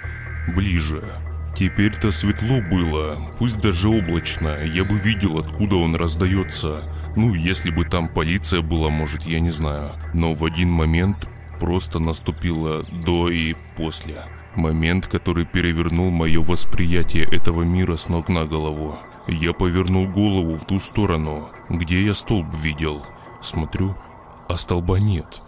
ближе. 0.54 1.02
Теперь-то 1.56 2.10
светло 2.10 2.60
было, 2.70 3.16
пусть 3.38 3.60
даже 3.60 3.88
облачно, 3.88 4.64
я 4.64 4.84
бы 4.84 4.96
видел, 4.96 5.38
откуда 5.38 5.76
он 5.76 5.96
раздается. 5.96 6.82
Ну, 7.14 7.34
если 7.34 7.70
бы 7.70 7.84
там 7.84 8.08
полиция 8.08 8.62
была, 8.62 8.88
может, 8.88 9.24
я 9.24 9.38
не 9.38 9.50
знаю. 9.50 9.90
Но 10.14 10.32
в 10.32 10.44
один 10.44 10.70
момент 10.70 11.28
просто 11.60 11.98
наступило 11.98 12.84
до 13.04 13.28
и 13.28 13.54
после. 13.76 14.22
Момент, 14.54 15.06
который 15.06 15.44
перевернул 15.44 16.10
мое 16.10 16.42
восприятие 16.42 17.24
этого 17.24 17.62
мира 17.62 17.96
с 17.96 18.08
ног 18.08 18.28
на 18.28 18.44
голову. 18.46 18.98
Я 19.28 19.52
повернул 19.52 20.08
голову 20.08 20.56
в 20.56 20.64
ту 20.64 20.80
сторону, 20.80 21.48
где 21.68 22.04
я 22.04 22.12
столб 22.12 22.46
видел. 22.54 23.02
Смотрю, 23.40 23.94
а 24.48 24.56
столба 24.56 24.98
нет. 24.98 25.40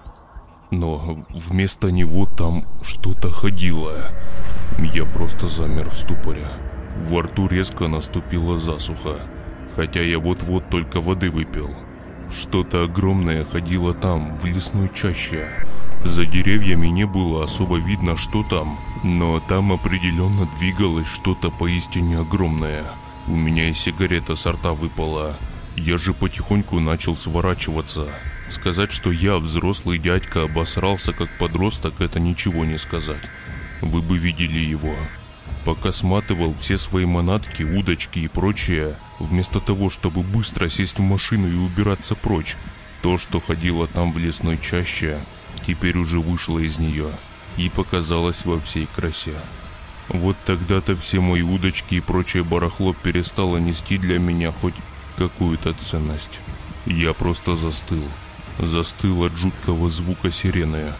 Но 0.71 1.25
вместо 1.31 1.90
него 1.90 2.26
там 2.26 2.66
что-то 2.83 3.31
ходило. 3.31 3.93
Я 4.78 5.04
просто 5.04 5.49
замер 5.49 5.90
в 5.90 5.97
ступоре. 5.97 6.47
Во 7.09 7.23
рту 7.23 7.49
резко 7.49 7.88
наступила 7.88 8.59
засуха, 8.59 9.16
хотя 9.75 10.00
я 10.00 10.21
вот-вот 10.21 10.69
только 10.71 11.00
воды 11.00 11.31
выпил. 11.31 11.71
Что-то 12.31 12.85
огромное 12.85 13.45
ходило 13.45 13.93
там, 13.93 14.38
в 14.38 14.45
лесной 14.45 14.88
чаще. 14.95 15.49
За 16.04 16.25
деревьями 16.26 16.88
не 16.88 17.07
было 17.07 17.43
особо 17.43 17.78
видно, 17.78 18.16
что 18.16 18.45
там, 18.45 18.78
но 19.02 19.40
там 19.40 19.73
определенно 19.73 20.49
двигалось 20.59 21.09
что-то 21.09 21.50
поистине 21.50 22.21
огромное– 22.21 22.85
у 23.26 23.35
меня 23.35 23.71
и 23.71 23.75
сигарета 23.75 24.37
с 24.37 24.47
рта 24.47 24.73
выпала. 24.73 25.37
Я 25.76 25.99
же 25.99 26.12
потихоньку 26.12 26.78
начал 26.81 27.16
сворачиваться. 27.16 28.09
Сказать, 28.50 28.93
что 28.93 29.11
я, 29.11 29.38
взрослый 29.38 29.99
дядька, 29.99 30.43
обосрался 30.43 31.12
как 31.12 31.31
подросток, 31.38 32.00
это 32.00 32.21
ничего 32.21 32.64
не 32.64 32.78
сказать. 32.78 33.23
Вы 33.81 34.02
бы 34.02 34.19
видели 34.19 34.59
его. 34.59 34.95
Пока 35.64 35.93
сматывал 35.93 36.54
все 36.59 36.76
свои 36.76 37.07
манатки, 37.07 37.62
удочки 37.62 38.19
и 38.19 38.28
прочее, 38.28 38.97
вместо 39.19 39.61
того, 39.61 39.88
чтобы 39.88 40.23
быстро 40.23 40.69
сесть 40.69 40.99
в 40.99 41.02
машину 41.02 41.49
и 41.49 41.57
убираться 41.57 42.14
прочь, 42.14 42.57
то, 43.02 43.16
что 43.16 43.40
ходило 43.40 43.87
там 43.87 44.12
в 44.12 44.19
лесной 44.19 44.59
чаще, 44.59 45.19
теперь 45.66 45.97
уже 45.97 46.21
вышло 46.21 46.59
из 46.59 46.78
нее 46.78 47.09
и 47.57 47.71
показалось 47.71 48.45
во 48.45 48.61
всей 48.61 48.87
красе. 48.95 49.37
Вот 50.08 50.37
тогда-то 50.44 50.94
все 50.94 51.20
мои 51.20 51.42
удочки 51.42 51.96
и 51.96 52.00
прочее 52.00 52.44
барахло 52.44 52.94
перестало 52.94 53.56
нести 53.56 53.99
для 53.99 54.18
меня 54.18 54.52
хоть 54.52 54.75
какую-то 55.16 55.73
ценность. 55.75 56.40
Я 56.87 57.14
просто 57.14 57.56
застыл. 57.56 58.04
Застыл 58.58 59.25
от 59.25 59.37
жуткого 59.37 59.88
звука 59.88 60.30
сирены, 60.30 60.92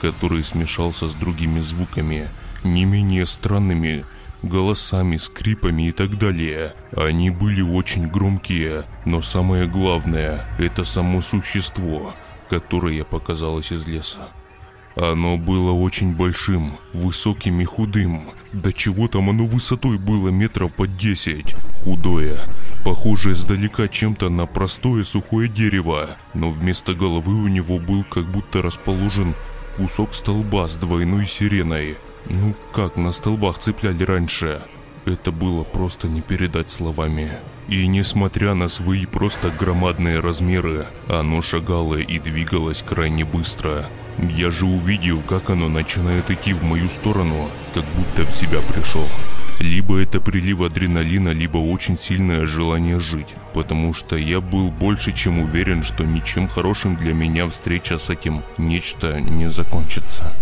который 0.00 0.44
смешался 0.44 1.08
с 1.08 1.14
другими 1.14 1.60
звуками, 1.60 2.28
не 2.62 2.84
менее 2.84 3.26
странными, 3.26 4.04
голосами, 4.42 5.16
скрипами 5.16 5.88
и 5.88 5.92
так 5.92 6.18
далее. 6.18 6.74
Они 6.94 7.30
были 7.30 7.62
очень 7.62 8.08
громкие, 8.08 8.84
но 9.04 9.22
самое 9.22 9.66
главное– 9.66 10.46
это 10.58 10.84
само 10.84 11.20
существо, 11.20 12.14
которое 12.48 13.04
показалось 13.04 13.72
из 13.72 13.86
леса. 13.86 14.28
Оно 14.96 15.36
было 15.38 15.72
очень 15.72 16.14
большим, 16.14 16.78
высоким 16.92 17.60
и 17.60 17.64
худым. 17.64 18.30
До 18.52 18.72
чего 18.72 19.06
там 19.06 19.30
оно 19.30 19.46
высотой 19.46 19.98
было 19.98 20.30
метров 20.30 20.74
под 20.74 20.96
десять. 20.96 21.54
Худое, 21.84 22.36
похожее 22.84 23.32
издалека 23.32 23.86
чем-то 23.86 24.28
на 24.28 24.46
простое 24.46 25.04
сухое 25.04 25.48
дерево, 25.48 26.16
но 26.34 26.50
вместо 26.50 26.94
головы 26.94 27.32
у 27.32 27.48
него 27.48 27.78
был 27.78 28.04
как 28.04 28.30
будто 28.30 28.60
расположен 28.60 29.34
кусок 29.76 30.14
столба 30.14 30.66
с 30.66 30.76
двойной 30.76 31.26
сиреной. 31.26 31.96
Ну 32.28 32.54
как 32.72 32.96
на 32.96 33.12
столбах 33.12 33.58
цепляли 33.58 34.02
раньше. 34.02 34.62
Это 35.06 35.32
было 35.32 35.64
просто 35.64 36.08
не 36.08 36.20
передать 36.20 36.70
словами. 36.70 37.32
И 37.68 37.86
несмотря 37.86 38.54
на 38.54 38.68
свои 38.68 39.06
просто 39.06 39.50
громадные 39.50 40.20
размеры, 40.20 40.86
оно 41.08 41.40
шагало 41.40 41.96
и 41.96 42.18
двигалось 42.18 42.82
крайне 42.82 43.24
быстро. 43.24 43.86
Я 44.18 44.50
же 44.50 44.66
увидел, 44.66 45.22
как 45.22 45.50
оно 45.50 45.68
начинает 45.68 46.30
идти 46.30 46.52
в 46.52 46.62
мою 46.62 46.88
сторону, 46.88 47.48
как 47.72 47.84
будто 47.96 48.24
в 48.24 48.34
себя 48.34 48.60
пришел. 48.60 49.06
Либо 49.60 49.98
это 49.98 50.20
прилив 50.20 50.62
адреналина, 50.62 51.30
либо 51.30 51.58
очень 51.58 51.96
сильное 51.96 52.44
желание 52.44 52.98
жить, 52.98 53.34
потому 53.54 53.92
что 53.92 54.16
я 54.16 54.40
был 54.40 54.70
больше 54.70 55.12
чем 55.12 55.38
уверен, 55.38 55.82
что 55.82 56.04
ничем 56.04 56.48
хорошим 56.48 56.96
для 56.96 57.14
меня 57.14 57.46
встреча 57.46 57.98
с 57.98 58.10
этим 58.10 58.42
нечто 58.58 59.20
не 59.20 59.48
закончится. 59.48 60.34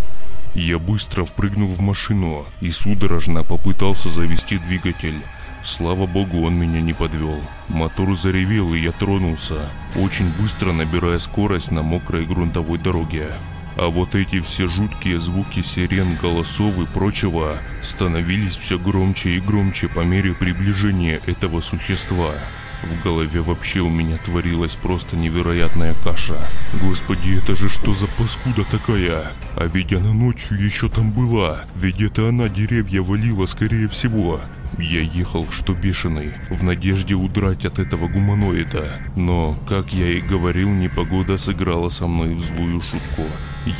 Я 0.54 0.78
быстро 0.78 1.24
впрыгнул 1.24 1.68
в 1.68 1.80
машину 1.80 2.46
и 2.60 2.70
судорожно 2.70 3.44
попытался 3.44 4.10
завести 4.10 4.58
двигатель. 4.58 5.20
Слава 5.62 6.06
богу, 6.06 6.42
он 6.42 6.54
меня 6.54 6.80
не 6.80 6.92
подвел. 6.92 7.40
Мотор 7.68 8.16
заревел, 8.16 8.74
и 8.74 8.80
я 8.80 8.92
тронулся, 8.92 9.68
очень 9.96 10.32
быстро 10.32 10.72
набирая 10.72 11.18
скорость 11.18 11.70
на 11.70 11.82
мокрой 11.82 12.26
грунтовой 12.26 12.78
дороге. 12.78 13.28
А 13.76 13.88
вот 13.88 14.14
эти 14.14 14.40
все 14.40 14.66
жуткие 14.66 15.20
звуки 15.20 15.62
сирен, 15.62 16.16
голосов 16.16 16.78
и 16.80 16.86
прочего 16.86 17.52
становились 17.80 18.56
все 18.56 18.78
громче 18.78 19.30
и 19.30 19.40
громче 19.40 19.88
по 19.88 20.00
мере 20.00 20.34
приближения 20.34 21.20
этого 21.26 21.60
существа. 21.60 22.34
В 22.82 23.02
голове 23.02 23.40
вообще 23.40 23.80
у 23.80 23.88
меня 23.88 24.18
творилась 24.18 24.76
просто 24.76 25.16
невероятная 25.16 25.94
каша. 26.04 26.38
Господи, 26.80 27.38
это 27.38 27.56
же 27.56 27.68
что 27.68 27.92
за 27.92 28.06
паскуда 28.06 28.64
такая? 28.64 29.32
А 29.56 29.66
ведь 29.66 29.92
она 29.92 30.12
ночью 30.12 30.58
еще 30.58 30.88
там 30.88 31.10
была. 31.10 31.62
Ведь 31.74 32.00
это 32.00 32.28
она 32.28 32.48
деревья 32.48 33.02
валила, 33.02 33.46
скорее 33.46 33.88
всего. 33.88 34.40
Я 34.78 35.00
ехал, 35.00 35.48
что 35.50 35.74
бешеный, 35.74 36.32
в 36.50 36.62
надежде 36.62 37.14
удрать 37.14 37.64
от 37.64 37.78
этого 37.78 38.08
гуманоида. 38.08 38.86
Но, 39.16 39.58
как 39.68 39.92
я 39.92 40.10
и 40.10 40.20
говорил, 40.20 40.68
непогода 40.70 41.38
сыграла 41.38 41.88
со 41.88 42.06
мной 42.06 42.34
в 42.34 42.40
злую 42.40 42.80
шутку. 42.80 43.22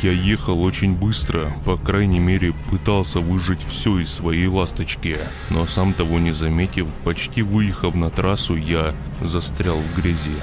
Я 0.01 0.11
ехал 0.11 0.61
очень 0.61 0.95
быстро, 0.95 1.51
по 1.65 1.77
крайней 1.77 2.19
мере 2.19 2.53
пытался 2.69 3.19
выжить 3.19 3.61
все 3.61 3.99
из 3.99 4.13
своей 4.13 4.47
ласточки. 4.47 5.17
Но 5.49 5.65
сам 5.67 5.93
того 5.93 6.19
не 6.19 6.31
заметив, 6.31 6.87
почти 7.03 7.41
выехав 7.41 7.95
на 7.95 8.09
трассу, 8.09 8.55
я 8.55 8.93
застрял 9.21 9.77
в 9.79 9.95
грязи. 9.95 10.35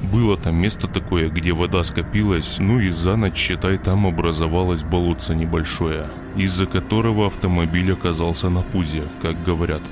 Было 0.00 0.36
там 0.38 0.56
место 0.56 0.88
такое, 0.88 1.28
где 1.28 1.52
вода 1.52 1.84
скопилась, 1.84 2.58
ну 2.58 2.80
и 2.80 2.88
за 2.90 3.16
ночь, 3.16 3.36
считай, 3.36 3.76
там 3.76 4.06
образовалось 4.06 4.82
болотце 4.82 5.34
небольшое, 5.34 6.06
из-за 6.36 6.66
которого 6.66 7.26
автомобиль 7.26 7.92
оказался 7.92 8.48
на 8.48 8.62
пузе, 8.62 9.04
как 9.20 9.42
говорят. 9.44 9.82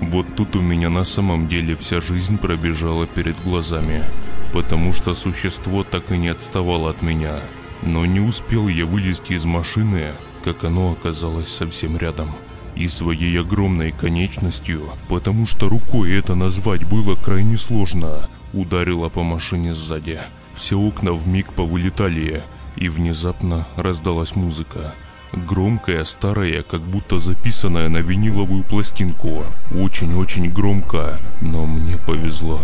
Вот 0.00 0.36
тут 0.36 0.56
у 0.56 0.60
меня 0.60 0.88
на 0.88 1.04
самом 1.04 1.48
деле 1.48 1.74
вся 1.74 2.00
жизнь 2.00 2.38
пробежала 2.38 3.06
перед 3.06 3.42
глазами, 3.42 4.04
потому 4.52 4.92
что 4.94 5.14
существо 5.14 5.84
так 5.84 6.12
и 6.12 6.16
не 6.16 6.28
отставало 6.28 6.90
от 6.90 7.02
меня. 7.02 7.34
Но 7.82 8.06
не 8.06 8.20
успел 8.20 8.68
я 8.68 8.86
вылезти 8.86 9.34
из 9.34 9.44
машины, 9.44 10.12
как 10.44 10.64
оно 10.64 10.92
оказалось 10.92 11.48
совсем 11.48 11.96
рядом. 11.96 12.30
И 12.74 12.88
своей 12.88 13.38
огромной 13.40 13.90
конечностью, 13.90 14.82
потому 15.08 15.46
что 15.46 15.68
рукой 15.68 16.12
это 16.12 16.34
назвать 16.34 16.84
было 16.84 17.16
крайне 17.16 17.58
сложно, 17.58 18.28
ударила 18.52 19.08
по 19.08 19.22
машине 19.22 19.74
сзади. 19.74 20.20
Все 20.52 20.78
окна 20.78 21.12
в 21.12 21.26
миг 21.26 21.52
повылетали, 21.54 22.42
и 22.76 22.88
внезапно 22.88 23.66
раздалась 23.76 24.36
музыка. 24.36 24.94
Громкая, 25.32 26.04
старая, 26.04 26.62
как 26.62 26.80
будто 26.80 27.18
записанная 27.18 27.88
на 27.88 27.98
виниловую 27.98 28.64
пластинку. 28.64 29.44
Очень-очень 29.72 30.50
громко, 30.50 31.20
но 31.40 31.66
мне 31.66 31.98
повезло. 31.98 32.60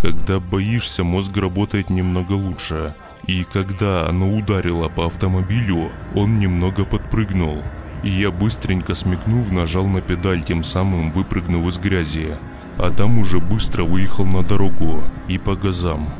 Когда 0.00 0.38
боишься, 0.38 1.02
мозг 1.02 1.36
работает 1.36 1.90
немного 1.90 2.34
лучше. 2.34 2.94
И 3.26 3.44
когда 3.44 4.06
оно 4.06 4.36
ударило 4.36 4.88
по 4.88 5.06
автомобилю, 5.06 5.90
он 6.14 6.38
немного 6.38 6.84
подпрыгнул. 6.84 7.62
И 8.02 8.10
я 8.10 8.30
быстренько 8.30 8.94
смекнув, 8.94 9.50
нажал 9.50 9.86
на 9.86 10.02
педаль, 10.02 10.44
тем 10.44 10.62
самым 10.62 11.10
выпрыгнув 11.10 11.66
из 11.66 11.78
грязи. 11.78 12.36
Адам 12.78 13.18
уже 13.18 13.38
быстро 13.38 13.84
выехал 13.84 14.26
на 14.26 14.42
дорогу 14.42 15.02
и 15.28 15.38
по 15.38 15.54
газам. 15.54 16.12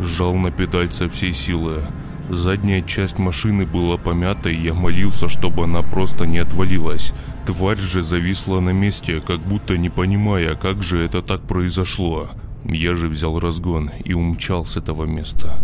Сжал 0.00 0.34
на 0.34 0.50
педаль 0.50 0.90
со 0.92 1.08
всей 1.08 1.32
силы. 1.32 1.82
Задняя 2.30 2.80
часть 2.80 3.18
машины 3.18 3.66
была 3.66 3.98
помята, 3.98 4.48
и 4.48 4.56
я 4.56 4.72
молился, 4.72 5.28
чтобы 5.28 5.64
она 5.64 5.82
просто 5.82 6.26
не 6.26 6.38
отвалилась. 6.38 7.12
Тварь 7.46 7.78
же 7.78 8.02
зависла 8.02 8.60
на 8.60 8.70
месте, 8.70 9.20
как 9.20 9.40
будто 9.40 9.76
не 9.76 9.90
понимая, 9.90 10.54
как 10.54 10.82
же 10.82 11.04
это 11.04 11.20
так 11.20 11.42
произошло. 11.42 12.30
Я 12.64 12.96
же 12.96 13.08
взял 13.08 13.38
разгон 13.38 13.90
и 14.04 14.14
умчал 14.14 14.64
с 14.64 14.78
этого 14.78 15.04
места. 15.04 15.62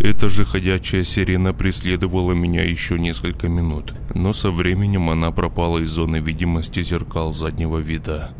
Эта 0.00 0.28
же 0.28 0.44
ходячая 0.44 1.04
сирена 1.04 1.54
преследовала 1.54 2.32
меня 2.32 2.64
еще 2.64 2.98
несколько 2.98 3.48
минут, 3.48 3.94
но 4.14 4.32
со 4.32 4.50
временем 4.50 5.08
она 5.08 5.30
пропала 5.30 5.78
из 5.78 5.90
зоны 5.90 6.16
видимости 6.16 6.82
зеркал 6.82 7.32
заднего 7.32 7.78
вида. 7.78 8.34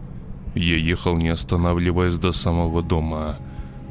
Я 0.54 0.76
ехал 0.76 1.16
не 1.16 1.28
останавливаясь 1.28 2.18
до 2.18 2.32
самого 2.32 2.82
дома. 2.82 3.38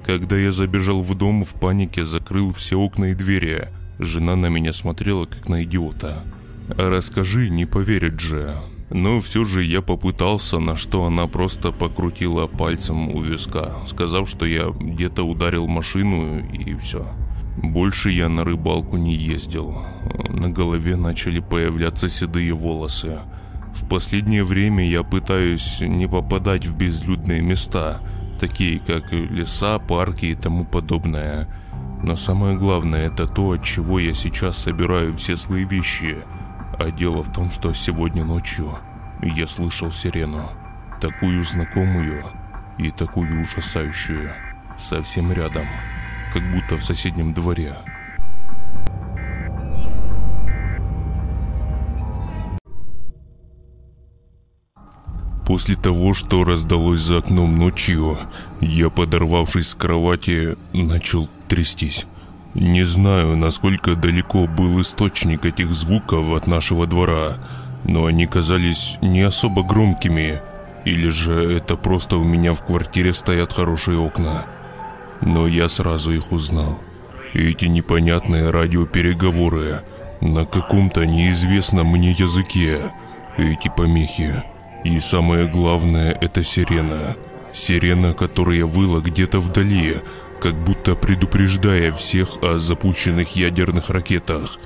Когда 0.05 0.37
я 0.37 0.51
забежал 0.51 1.01
в 1.01 1.15
дом, 1.15 1.43
в 1.43 1.53
панике 1.53 2.05
закрыл 2.05 2.53
все 2.53 2.77
окна 2.77 3.11
и 3.11 3.13
двери. 3.13 3.69
Жена 3.99 4.35
на 4.35 4.47
меня 4.47 4.73
смотрела, 4.73 5.25
как 5.25 5.47
на 5.47 5.63
идиота. 5.63 6.23
«Расскажи, 6.69 7.49
не 7.49 7.65
поверит 7.65 8.19
же». 8.19 8.55
Но 8.93 9.21
все 9.21 9.45
же 9.45 9.63
я 9.63 9.81
попытался, 9.81 10.59
на 10.59 10.75
что 10.75 11.05
она 11.05 11.25
просто 11.25 11.71
покрутила 11.71 12.47
пальцем 12.47 13.09
у 13.09 13.21
виска, 13.21 13.77
сказав, 13.85 14.27
что 14.27 14.45
я 14.45 14.65
где-то 14.67 15.23
ударил 15.23 15.65
машину 15.65 16.39
и 16.51 16.75
все. 16.75 17.07
Больше 17.57 18.09
я 18.09 18.27
на 18.27 18.43
рыбалку 18.43 18.97
не 18.97 19.15
ездил. 19.15 19.81
На 20.27 20.49
голове 20.49 20.97
начали 20.97 21.39
появляться 21.39 22.09
седые 22.09 22.53
волосы. 22.53 23.19
В 23.73 23.87
последнее 23.87 24.43
время 24.43 24.87
я 24.87 25.03
пытаюсь 25.03 25.81
не 25.81 26.07
попадать 26.07 26.65
в 26.65 26.75
безлюдные 26.75 27.41
места, 27.41 28.01
такие 28.39 28.79
как 28.79 29.11
леса, 29.11 29.79
парки 29.79 30.25
и 30.25 30.35
тому 30.35 30.65
подобное. 30.65 31.47
Но 32.03 32.15
самое 32.15 32.57
главное 32.57 33.07
это 33.07 33.27
то, 33.27 33.51
от 33.51 33.63
чего 33.63 33.99
я 33.99 34.13
сейчас 34.13 34.57
собираю 34.57 35.15
все 35.15 35.35
свои 35.35 35.65
вещи. 35.65 36.17
А 36.79 36.89
дело 36.89 37.23
в 37.23 37.31
том, 37.31 37.51
что 37.51 37.73
сегодня 37.73 38.23
ночью 38.23 38.77
я 39.21 39.45
слышал 39.47 39.91
сирену. 39.91 40.49
Такую 40.99 41.43
знакомую 41.43 42.23
и 42.77 42.89
такую 42.91 43.41
ужасающую. 43.41 44.31
Совсем 44.77 45.31
рядом, 45.31 45.67
как 46.33 46.51
будто 46.51 46.77
в 46.77 46.83
соседнем 46.83 47.33
дворе. 47.33 47.73
После 55.51 55.75
того, 55.75 56.13
что 56.13 56.45
раздалось 56.45 57.01
за 57.01 57.17
окном 57.17 57.55
ночью, 57.55 58.17
я, 58.61 58.89
подорвавшись 58.89 59.71
с 59.71 59.75
кровати, 59.75 60.55
начал 60.71 61.27
трястись. 61.49 62.05
Не 62.53 62.85
знаю, 62.85 63.35
насколько 63.35 63.97
далеко 63.97 64.47
был 64.47 64.79
источник 64.79 65.43
этих 65.43 65.73
звуков 65.73 66.31
от 66.31 66.47
нашего 66.47 66.87
двора, 66.87 67.33
но 67.83 68.05
они 68.05 68.27
казались 68.27 68.97
не 69.01 69.23
особо 69.23 69.63
громкими, 69.63 70.39
или 70.85 71.09
же 71.09 71.33
это 71.33 71.75
просто 71.75 72.15
у 72.15 72.23
меня 72.23 72.53
в 72.53 72.65
квартире 72.65 73.13
стоят 73.13 73.51
хорошие 73.51 73.99
окна. 73.99 74.45
Но 75.19 75.49
я 75.49 75.67
сразу 75.67 76.13
их 76.13 76.31
узнал. 76.31 76.79
Эти 77.33 77.65
непонятные 77.65 78.51
радиопереговоры 78.51 79.81
на 80.21 80.45
каком-то 80.45 81.05
неизвестном 81.05 81.87
мне 81.87 82.11
языке 82.11 82.79
эти 83.35 83.69
помехи. 83.75 84.45
И 84.83 84.99
самое 84.99 85.47
главное, 85.47 86.11
это 86.21 86.43
сирена. 86.43 87.15
Сирена, 87.53 88.13
которая 88.13 88.65
выла 88.65 88.99
где-то 88.99 89.39
вдали, 89.39 89.97
как 90.39 90.55
будто 90.63 90.95
предупреждая 90.95 91.91
всех 91.91 92.41
о 92.41 92.57
запущенных 92.57 93.35
ядерных 93.35 93.89
ракетах. 93.89 94.57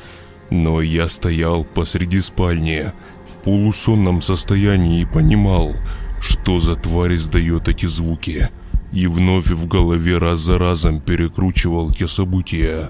Но 0.50 0.82
я 0.82 1.10
стоял 1.10 1.66
посреди 1.66 2.22
спальни, 2.22 2.94
в 3.28 3.44
полусонном 3.44 4.22
состоянии 4.22 5.02
и 5.02 5.06
понимал, 5.06 5.74
что 6.22 6.60
за 6.60 6.76
тварь 6.76 7.16
издает 7.16 7.68
эти 7.68 7.86
звуки. 7.88 8.50
И 8.94 9.08
вновь 9.08 9.48
в 9.48 9.68
голове 9.68 10.18
раз 10.18 10.40
за 10.40 10.58
разом 10.58 11.02
перекручивал 11.02 11.92
те 11.92 12.08
события, 12.08 12.90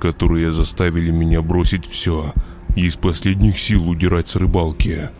которые 0.00 0.50
заставили 0.50 1.10
меня 1.10 1.40
бросить 1.42 1.86
все 1.86 2.32
и 2.74 2.86
из 2.86 2.96
последних 2.96 3.58
сил 3.58 3.88
удирать 3.88 4.28
с 4.28 4.36
рыбалки. 4.36 5.10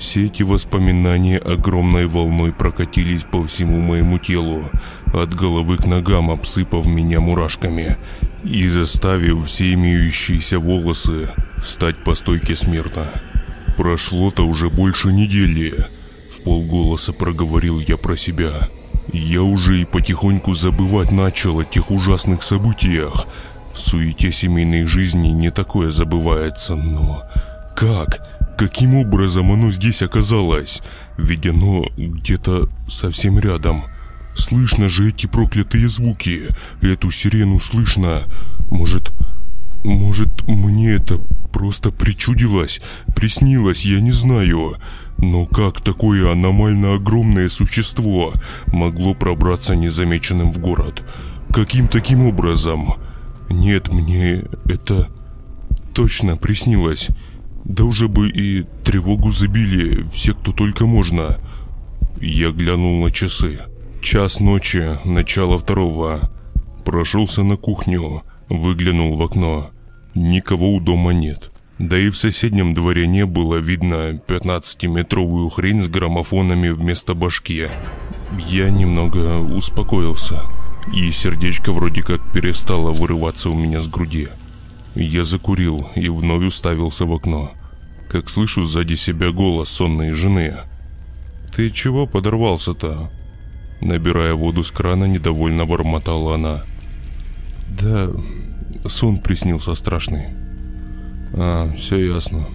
Все 0.00 0.24
эти 0.24 0.42
воспоминания 0.42 1.36
огромной 1.36 2.06
волной 2.06 2.54
прокатились 2.54 3.24
по 3.24 3.44
всему 3.44 3.80
моему 3.80 4.18
телу, 4.18 4.64
от 5.12 5.34
головы 5.34 5.76
к 5.76 5.84
ногам 5.84 6.30
обсыпав 6.30 6.86
меня 6.86 7.20
мурашками 7.20 7.98
и 8.42 8.66
заставив 8.66 9.44
все 9.46 9.74
имеющиеся 9.74 10.58
волосы 10.58 11.28
встать 11.62 12.02
по 12.02 12.14
стойке 12.14 12.56
смирно. 12.56 13.08
Прошло-то 13.76 14.46
уже 14.46 14.70
больше 14.70 15.12
недели, 15.12 15.74
в 16.30 16.44
полголоса 16.44 17.12
проговорил 17.12 17.78
я 17.78 17.98
про 17.98 18.16
себя. 18.16 18.52
Я 19.12 19.42
уже 19.42 19.82
и 19.82 19.84
потихоньку 19.84 20.54
забывать 20.54 21.12
начал 21.12 21.58
о 21.58 21.64
тех 21.66 21.90
ужасных 21.90 22.42
событиях. 22.42 23.26
В 23.74 23.78
суете 23.78 24.32
семейной 24.32 24.86
жизни 24.86 25.28
не 25.28 25.50
такое 25.50 25.90
забывается, 25.90 26.74
но... 26.74 27.28
Как? 27.76 28.39
Каким 28.60 28.94
образом 28.94 29.50
оно 29.52 29.70
здесь 29.70 30.02
оказалось? 30.02 30.82
Ведь 31.16 31.46
оно 31.46 31.86
где-то 31.96 32.68
совсем 32.88 33.38
рядом. 33.38 33.84
Слышно 34.34 34.90
же 34.90 35.08
эти 35.08 35.26
проклятые 35.26 35.88
звуки. 35.88 36.42
Эту 36.82 37.10
сирену 37.10 37.58
слышно. 37.58 38.20
Может, 38.70 39.12
может, 39.82 40.46
мне 40.46 40.90
это 40.90 41.16
просто 41.54 41.90
причудилось, 41.90 42.82
приснилось, 43.16 43.86
я 43.86 43.98
не 43.98 44.10
знаю. 44.10 44.76
Но 45.16 45.46
как 45.46 45.80
такое 45.80 46.30
аномально 46.30 46.96
огромное 46.96 47.48
существо 47.48 48.30
могло 48.66 49.14
пробраться 49.14 49.74
незамеченным 49.74 50.52
в 50.52 50.58
город? 50.58 51.02
Каким 51.50 51.88
таким 51.88 52.26
образом? 52.26 52.92
Нет, 53.48 53.90
мне 53.90 54.44
это 54.66 55.08
точно 55.94 56.36
приснилось. 56.36 57.08
Да 57.64 57.84
уже 57.84 58.08
бы 58.08 58.28
и 58.28 58.64
тревогу 58.84 59.30
забили 59.30 60.02
все, 60.12 60.34
кто 60.34 60.52
только 60.52 60.86
можно. 60.86 61.36
Я 62.20 62.50
глянул 62.50 63.02
на 63.02 63.10
часы. 63.10 63.58
Час 64.02 64.40
ночи, 64.40 64.98
начало 65.04 65.58
второго. 65.58 66.20
Прошелся 66.84 67.42
на 67.42 67.56
кухню, 67.56 68.22
выглянул 68.48 69.16
в 69.16 69.22
окно. 69.22 69.70
Никого 70.14 70.74
у 70.74 70.80
дома 70.80 71.12
нет. 71.12 71.52
Да 71.78 71.98
и 71.98 72.10
в 72.10 72.16
соседнем 72.16 72.74
дворе 72.74 73.06
не 73.06 73.24
было 73.24 73.56
видно 73.56 74.20
15-метровую 74.26 75.48
хрень 75.48 75.80
с 75.80 75.88
граммофонами 75.88 76.68
вместо 76.68 77.14
башки. 77.14 77.68
Я 78.48 78.68
немного 78.68 79.38
успокоился, 79.38 80.42
и 80.94 81.10
сердечко 81.10 81.72
вроде 81.72 82.02
как 82.02 82.20
перестало 82.32 82.90
вырываться 82.90 83.48
у 83.48 83.54
меня 83.54 83.80
с 83.80 83.88
груди. 83.88 84.28
Я 84.94 85.22
закурил 85.22 85.88
и 85.94 86.08
вновь 86.08 86.44
уставился 86.44 87.04
в 87.04 87.12
окно. 87.12 87.52
Как 88.08 88.28
слышу 88.28 88.64
сзади 88.64 88.94
себя 88.94 89.30
голос 89.30 89.68
сонной 89.68 90.12
жены. 90.12 90.54
«Ты 91.54 91.70
чего 91.70 92.06
подорвался-то?» 92.06 93.10
Набирая 93.80 94.34
воду 94.34 94.62
с 94.62 94.70
крана, 94.70 95.04
недовольно 95.04 95.64
бормотала 95.64 96.34
она. 96.34 96.62
«Да, 97.68 98.10
сон 98.86 99.18
приснился 99.18 99.74
страшный». 99.74 100.26
«А, 101.34 101.72
все 101.76 102.12
ясно. 102.12 102.48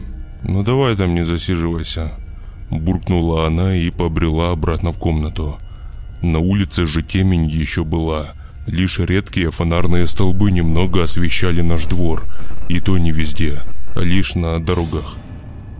Ну 0.43 0.63
давай 0.63 0.95
там 0.95 1.15
не 1.15 1.23
засиживайся». 1.23 2.11
Буркнула 2.69 3.47
она 3.47 3.75
и 3.75 3.91
побрела 3.91 4.51
обратно 4.51 4.91
в 4.91 4.97
комнату. 4.97 5.57
На 6.21 6.39
улице 6.39 6.85
же 6.85 7.01
темень 7.01 7.45
еще 7.45 7.83
была– 7.83 8.33
Лишь 8.65 8.97
редкие 8.97 9.51
фонарные 9.51 10.07
столбы 10.07 10.49
немного 10.49 11.03
освещали 11.03 11.61
наш 11.61 11.85
двор, 11.85 12.23
и 12.67 12.79
то 12.79 12.97
не 12.97 13.11
везде, 13.11 13.61
а 13.95 14.01
лишь 14.01 14.33
на 14.33 14.59
дорогах. 14.59 15.17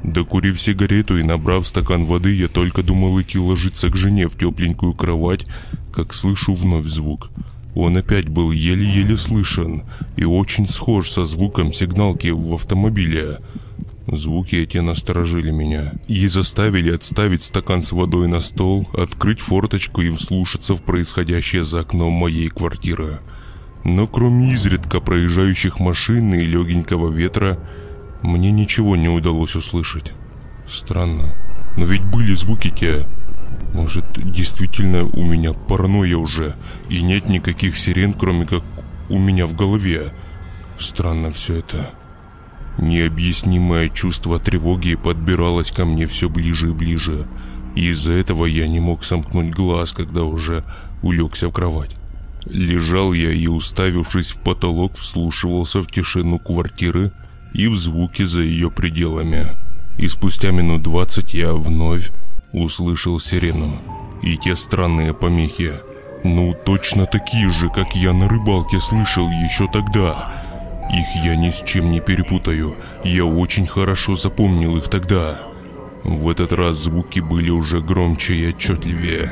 Докурив 0.04 0.62
сигарету 0.62 1.18
и 1.18 1.24
набрав 1.24 1.66
стакан 1.66 2.06
воды, 2.06 2.36
я 2.36 2.48
только 2.48 2.84
думал 2.84 3.20
идти 3.20 3.40
ложиться 3.40 3.90
к 3.90 3.96
жене 3.96 4.28
в 4.28 4.38
тепленькую 4.38 4.94
кровать, 4.94 5.48
как 5.92 6.14
слышу 6.14 6.54
вновь 6.54 6.86
звук. 6.86 7.32
Он 7.74 7.98
опять 7.98 8.30
был 8.30 8.52
еле-еле 8.52 9.18
слышен 9.18 9.84
и 10.16 10.24
очень 10.24 10.68
схож 10.68 11.10
со 11.10 11.26
звуком 11.26 11.74
сигналки 11.74 12.28
в 12.28 12.54
автомобиле– 12.54 13.40
Звуки 14.08 14.56
эти 14.56 14.78
насторожили 14.78 15.50
меня 15.50 15.94
и 16.08 16.28
заставили 16.28 16.94
отставить 16.94 17.42
стакан 17.42 17.82
с 17.82 17.92
водой 17.92 18.28
на 18.28 18.40
стол, 18.40 18.88
открыть 18.94 19.42
форточку 19.42 20.02
и 20.02 20.12
вслушаться 20.12 20.76
в 20.76 20.84
происходящее 20.84 21.64
за 21.64 21.80
окном 21.80 22.14
моей 22.14 22.50
квартиры. 22.50 23.20
Но 23.84 24.06
кроме 24.06 24.54
изредка 24.54 25.00
проезжающих 25.00 25.80
машин 25.80 26.36
и 26.36 26.44
легенького 26.44 27.12
ветра, 27.12 27.60
мне 28.22 28.52
ничего 28.52 28.96
не 28.96 29.10
удалось 29.10 29.56
услышать. 29.56 30.14
Странно. 30.68 31.36
Но 31.76 31.86
ведь 31.86 32.04
были 32.06 32.34
звуки 32.36 32.70
те. 32.70 33.08
Может, 33.74 34.06
действительно 34.32 35.04
у 35.04 35.24
меня 35.24 35.54
паранойя 35.54 36.18
уже, 36.18 36.54
и 36.90 37.02
нет 37.02 37.28
никаких 37.28 37.76
сирен, 37.76 38.14
кроме 38.14 38.46
как 38.46 38.64
у 39.10 39.18
меня 39.18 39.48
в 39.48 39.56
голове. 39.56 40.14
Странно 40.78 41.32
все 41.32 41.56
это. 41.56 41.92
Необъяснимое 42.78 43.90
чувство 43.90 44.38
тревоги 44.38 44.96
подбиралось 44.96 45.72
ко 45.72 45.86
мне 45.86 46.06
все 46.08 46.30
ближе 46.30 46.70
и 46.70 46.74
ближе. 46.74 47.26
И 47.76 47.90
из-за 47.90 48.14
этого 48.14 48.46
я 48.46 48.68
не 48.68 48.80
мог 48.80 49.04
сомкнуть 49.04 49.54
глаз, 49.54 49.94
когда 49.94 50.24
уже 50.24 50.64
улегся 51.02 51.48
в 51.48 51.52
кровать. 51.52 51.96
Лежал 52.46 53.14
я 53.14 53.32
и, 53.32 53.48
уставившись 53.48 54.32
в 54.32 54.40
потолок, 54.40 54.96
вслушивался 54.96 55.82
в 55.82 55.88
тишину 55.88 56.38
квартиры 56.38 57.12
и 57.54 57.68
в 57.68 57.76
звуки 57.76 58.24
за 58.24 58.42
ее 58.42 58.70
пределами. 58.70 59.48
И 59.98 60.08
спустя 60.10 60.52
минут 60.52 60.84
двадцать 60.84 61.34
я 61.34 61.54
вновь 61.54 62.12
услышал 62.52 63.20
сирену 63.20 63.82
и 64.22 64.38
те 64.38 64.56
странные 64.56 65.14
помехи. 65.14 65.74
Ну, 66.24 66.56
точно 66.66 67.06
такие 67.06 67.52
же, 67.52 67.70
как 67.70 67.96
я 67.96 68.14
на 68.14 68.28
рыбалке 68.28 68.80
слышал 68.80 69.30
еще 69.30 69.68
тогда– 69.72 70.34
их 70.90 71.24
я 71.24 71.36
ни 71.36 71.50
с 71.50 71.64
чем 71.64 71.92
не 71.92 72.00
перепутаю. 72.00 72.76
Я 73.04 73.26
очень 73.26 73.66
хорошо 73.66 74.16
запомнил 74.16 74.78
их 74.78 74.90
тогда. 74.90 75.40
В 76.04 76.30
этот 76.30 76.52
раз 76.52 76.78
звуки 76.78 77.20
были 77.20 77.50
уже 77.50 77.80
громче 77.82 78.36
и 78.36 78.50
отчетливее. 78.50 79.32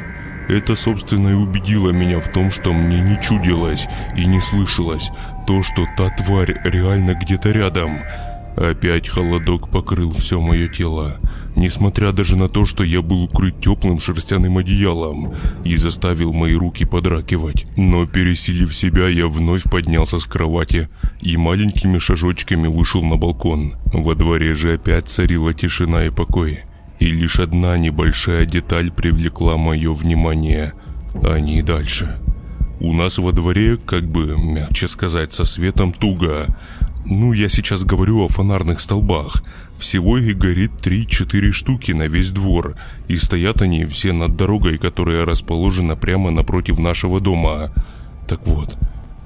Это, 0.49 0.75
собственно, 0.75 1.29
и 1.29 1.33
убедило 1.33 1.91
меня 1.91 2.19
в 2.19 2.27
том, 2.31 2.51
что 2.51 2.73
мне 2.73 2.99
не 2.99 3.21
чудилось 3.21 3.87
и 4.17 4.25
не 4.25 4.41
слышалось 4.41 5.09
то, 5.47 5.63
что 5.63 5.85
та 5.97 6.09
тварь 6.09 6.59
реально 6.65 7.13
где-то 7.13 7.51
рядом– 7.51 7.99
Опять 8.55 9.09
холодок 9.09 9.69
покрыл 9.69 10.11
все 10.11 10.39
мое 10.39 10.67
тело, 10.67 11.17
несмотря 11.55 12.11
даже 12.11 12.37
на 12.37 12.49
то, 12.49 12.65
что 12.65 12.83
я 12.83 13.01
был 13.01 13.23
укрыт 13.23 13.59
теплым 13.59 13.99
шерстяным 13.99 14.57
одеялом 14.57 15.33
и 15.63 15.77
заставил 15.77 16.33
мои 16.33 16.53
руки 16.53 16.85
подракивать. 16.85 17.65
Но 17.77 18.05
пересилив 18.05 18.75
себя, 18.75 19.07
я 19.07 19.27
вновь 19.27 19.63
поднялся 19.63 20.19
с 20.19 20.25
кровати 20.25 20.89
и 21.21 21.37
маленькими 21.37 21.97
шажочками 21.99 22.67
вышел 22.67 23.03
на 23.03 23.17
балкон. 23.17 23.75
Во 23.93 24.15
дворе 24.15 24.53
же 24.53 24.73
опять 24.73 25.07
царила 25.07 25.53
тишина 25.53 26.05
и 26.05 26.09
покой. 26.09 26.61
И 26.99 27.07
лишь 27.07 27.39
одна 27.39 27.77
небольшая 27.77 28.45
деталь 28.45 28.91
привлекла 28.91 29.57
мое 29.57 29.93
внимание, 29.93 30.73
а 31.15 31.39
не 31.39 31.61
дальше. 31.61 32.19
У 32.79 32.93
нас 32.93 33.17
во 33.17 33.31
дворе, 33.31 33.77
как 33.77 34.03
бы, 34.03 34.35
мягче 34.37 34.87
сказать, 34.87 35.33
со 35.33 35.45
светом 35.45 35.93
туго, 35.93 36.47
ну, 37.05 37.33
я 37.33 37.49
сейчас 37.49 37.83
говорю 37.83 38.23
о 38.23 38.27
фонарных 38.27 38.79
столбах. 38.79 39.43
Всего 39.84 40.17
их 40.17 40.38
горит 40.38 40.72
3-4 40.82 41.52
штуки 41.52 41.91
на 41.91 42.08
весь 42.08 42.32
двор, 42.32 42.78
и 43.10 43.17
стоят 43.17 43.62
они 43.62 43.84
все 43.84 44.13
над 44.13 44.38
дорогой, 44.38 44.78
которая 44.78 45.26
расположена 45.26 45.98
прямо 45.98 46.32
напротив 46.32 46.80
нашего 46.80 47.19
дома. 47.19 47.69
Так 48.26 48.48
вот, 48.48 48.78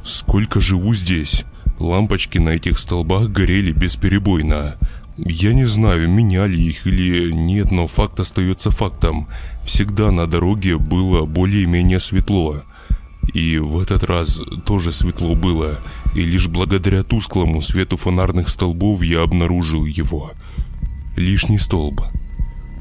сколько 0.04 0.60
живу 0.60 0.96
здесь, 0.96 1.46
лампочки 1.78 2.40
на 2.40 2.50
этих 2.50 2.80
столбах 2.80 3.30
горели 3.30 3.72
бесперебойно. 3.72 4.78
Я 5.16 5.54
не 5.54 5.66
знаю, 5.66 6.10
меняли 6.10 6.58
их 6.58 6.88
или 6.88 7.32
нет, 7.32 7.70
но 7.70 7.86
факт 7.86 8.20
остается 8.20 8.72
фактом. 8.72 9.28
Всегда 9.64 10.10
на 10.10 10.26
дороге 10.26 10.80
было 10.80 11.28
более-менее 11.28 12.00
светло. 12.00 12.64
И 13.34 13.58
в 13.58 13.80
этот 13.80 14.04
раз 14.04 14.42
тоже 14.66 14.92
светло 14.92 15.36
было, 15.36 15.80
и 16.16 16.22
лишь 16.22 16.48
благодаря 16.48 17.04
тусклому 17.04 17.62
свету 17.62 17.98
фонарных 17.98 18.50
столбов 18.50 19.04
я 19.04 19.22
обнаружил 19.22 19.86
его. 19.86 20.32
лишний 21.16 21.58
столб. 21.58 22.02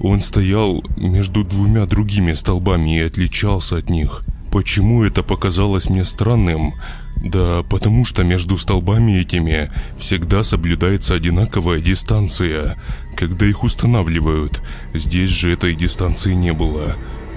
Он 0.01 0.21
стоял 0.21 0.85
между 0.97 1.43
двумя 1.43 1.87
другими 1.87 2.33
столбами 2.35 2.99
и 2.99 3.03
отличался 3.03 3.79
от 3.79 3.89
них. 3.89 4.25
Почему 4.53 5.03
это 5.05 5.23
показалось 5.23 5.89
мне 5.89 6.05
странным? 6.05 6.75
Да 7.17 7.63
потому 7.63 8.05
что 8.05 8.23
между 8.23 8.57
столбами 8.57 9.13
этими 9.13 9.71
всегда 9.99 10.43
соблюдается 10.43 11.15
одинаковая 11.15 11.81
дистанция, 11.81 12.79
когда 13.17 13.47
их 13.47 13.65
устанавливают. 13.65 14.63
Здесь 14.95 15.31
же 15.31 15.53
этой 15.53 15.75
дистанции 15.75 16.35
не 16.35 16.53
было. 16.53 16.97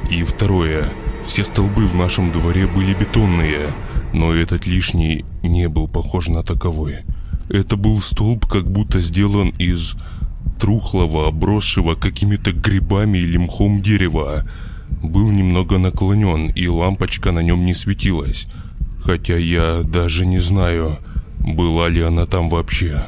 И 0.10 0.24
второе. 0.24 0.92
Все 1.30 1.44
столбы 1.44 1.86
в 1.86 1.94
нашем 1.94 2.32
дворе 2.32 2.66
были 2.66 2.96
бетонные, 2.96 3.68
но 4.14 4.34
этот 4.34 4.66
лишний 4.66 5.26
не 5.44 5.70
был 5.70 5.88
похож 5.88 6.28
на 6.28 6.42
таковой. 6.42 7.02
Это 7.50 7.78
был 7.78 8.02
столб, 8.02 8.48
как 8.48 8.72
будто 8.72 9.00
сделан 9.00 9.50
из 9.50 9.94
трухлого, 10.60 11.28
обросшего 11.28 11.94
какими-то 11.94 12.52
грибами 12.52 13.20
или 13.20 13.38
мхом 13.38 13.80
дерева. 13.80 14.50
Был 15.04 15.30
немного 15.30 15.78
наклонен, 15.78 16.50
и 16.50 16.68
лампочка 16.68 17.32
на 17.32 17.42
нем 17.42 17.64
не 17.64 17.76
светилась. 17.76 18.48
Хотя 19.00 19.38
я 19.38 19.84
даже 19.84 20.26
не 20.26 20.40
знаю, 20.40 20.98
была 21.38 21.90
ли 21.90 22.02
она 22.02 22.26
там 22.26 22.50
вообще. 22.50 23.04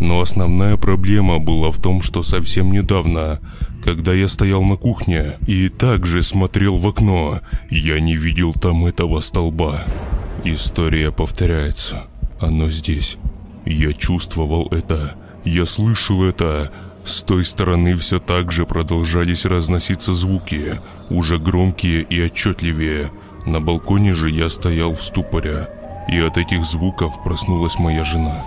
Но 0.00 0.20
основная 0.20 0.76
проблема 0.76 1.40
была 1.40 1.72
в 1.72 1.78
том, 1.78 2.02
что 2.02 2.22
совсем 2.22 2.70
недавно, 2.70 3.40
когда 3.84 4.14
я 4.14 4.28
стоял 4.28 4.62
на 4.62 4.76
кухне 4.76 5.38
и 5.48 5.68
также 5.68 6.22
смотрел 6.22 6.76
в 6.76 6.86
окно, 6.86 7.40
я 7.68 7.98
не 7.98 8.14
видел 8.14 8.52
там 8.52 8.86
этого 8.86 9.18
столба. 9.18 9.84
История 10.44 11.10
повторяется. 11.10 12.04
Оно 12.40 12.70
здесь. 12.70 13.16
Я 13.66 13.92
чувствовал 13.92 14.68
это. 14.70 15.16
Я 15.44 15.66
слышал 15.66 16.22
это. 16.22 16.70
С 17.04 17.22
той 17.22 17.44
стороны 17.44 17.96
все 17.96 18.20
так 18.20 18.52
же 18.52 18.66
продолжались 18.66 19.46
разноситься 19.46 20.14
звуки, 20.14 20.80
уже 21.10 21.38
громкие 21.38 22.02
и 22.02 22.20
отчетливее. 22.20 23.10
На 23.46 23.60
балконе 23.60 24.12
же 24.12 24.30
я 24.30 24.48
стоял 24.48 24.92
в 24.92 25.02
ступоре, 25.02 25.68
и 26.08 26.20
от 26.20 26.36
этих 26.36 26.64
звуков 26.64 27.20
проснулась 27.24 27.80
моя 27.80 28.04
жена. 28.04 28.44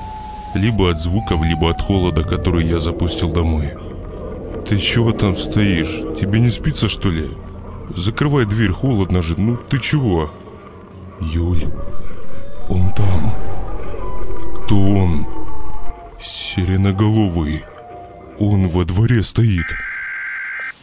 Либо 0.53 0.91
от 0.91 0.99
звуков, 0.99 1.41
либо 1.43 1.71
от 1.71 1.81
холода, 1.81 2.23
который 2.23 2.65
я 2.65 2.79
запустил 2.79 3.31
домой. 3.31 3.73
«Ты 4.67 4.77
чего 4.77 5.11
там 5.11 5.35
стоишь? 5.35 6.01
Тебе 6.19 6.39
не 6.39 6.49
спится, 6.49 6.87
что 6.87 7.09
ли? 7.09 7.29
Закрывай 7.95 8.45
дверь, 8.45 8.71
холодно 8.71 9.21
же, 9.21 9.39
ну 9.39 9.57
ты 9.57 9.79
чего?» 9.79 10.31
«Юль, 11.19 11.63
он 12.69 12.91
там». 12.93 13.33
«Кто 14.65 14.79
он?» 14.79 15.25
«Сиреноголовый. 16.19 17.63
Он 18.39 18.67
во 18.67 18.85
дворе 18.85 19.23
стоит». 19.23 19.65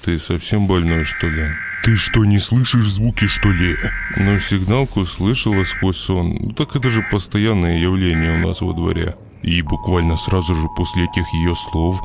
«Ты 0.02 0.18
совсем 0.18 0.66
больной, 0.66 1.04
что 1.04 1.28
ли?» 1.28 1.48
«Ты 1.84 1.96
что, 1.96 2.24
не 2.24 2.38
слышишь 2.38 2.90
звуки, 2.90 3.26
что 3.26 3.50
ли?» 3.50 3.76
Но 4.16 4.38
сигналку 4.40 5.04
слышала 5.04 5.64
сквозь 5.64 5.96
сон. 5.96 6.36
Ну 6.40 6.50
так 6.52 6.74
это 6.74 6.90
же 6.90 7.06
постоянное 7.10 7.78
явление 7.78 8.34
у 8.34 8.46
нас 8.46 8.60
во 8.60 8.72
дворе. 8.72 9.16
И 9.42 9.62
буквально 9.62 10.16
сразу 10.16 10.54
же 10.54 10.68
после 10.76 11.04
этих 11.04 11.32
ее 11.32 11.54
слов 11.54 12.00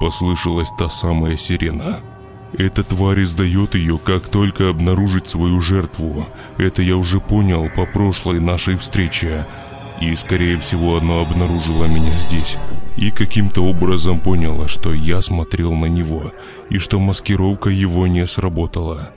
послышалась 0.00 0.70
та 0.78 0.88
самая 0.88 1.36
сирена. 1.36 2.00
Эта 2.56 2.82
тварь 2.82 3.24
издает 3.24 3.74
ее, 3.74 3.98
как 3.98 4.28
только 4.28 4.70
обнаружит 4.70 5.28
свою 5.28 5.60
жертву. 5.60 6.26
Это 6.56 6.82
я 6.82 6.96
уже 6.96 7.20
понял 7.20 7.68
по 7.74 7.84
прошлой 7.84 8.40
нашей 8.40 8.76
встрече. 8.76 9.46
И, 10.00 10.14
скорее 10.14 10.56
всего, 10.58 10.96
оно 10.96 11.20
обнаружило 11.20 11.86
меня 11.86 12.16
здесь. 12.18 12.56
И 12.96 13.10
каким-то 13.10 13.62
образом 13.62 14.20
поняло, 14.20 14.68
что 14.68 14.94
я 14.94 15.20
смотрел 15.20 15.74
на 15.74 15.86
него, 15.86 16.32
и 16.70 16.78
что 16.78 16.98
маскировка 16.98 17.70
его 17.70 18.06
не 18.06 18.26
сработала. 18.26 19.10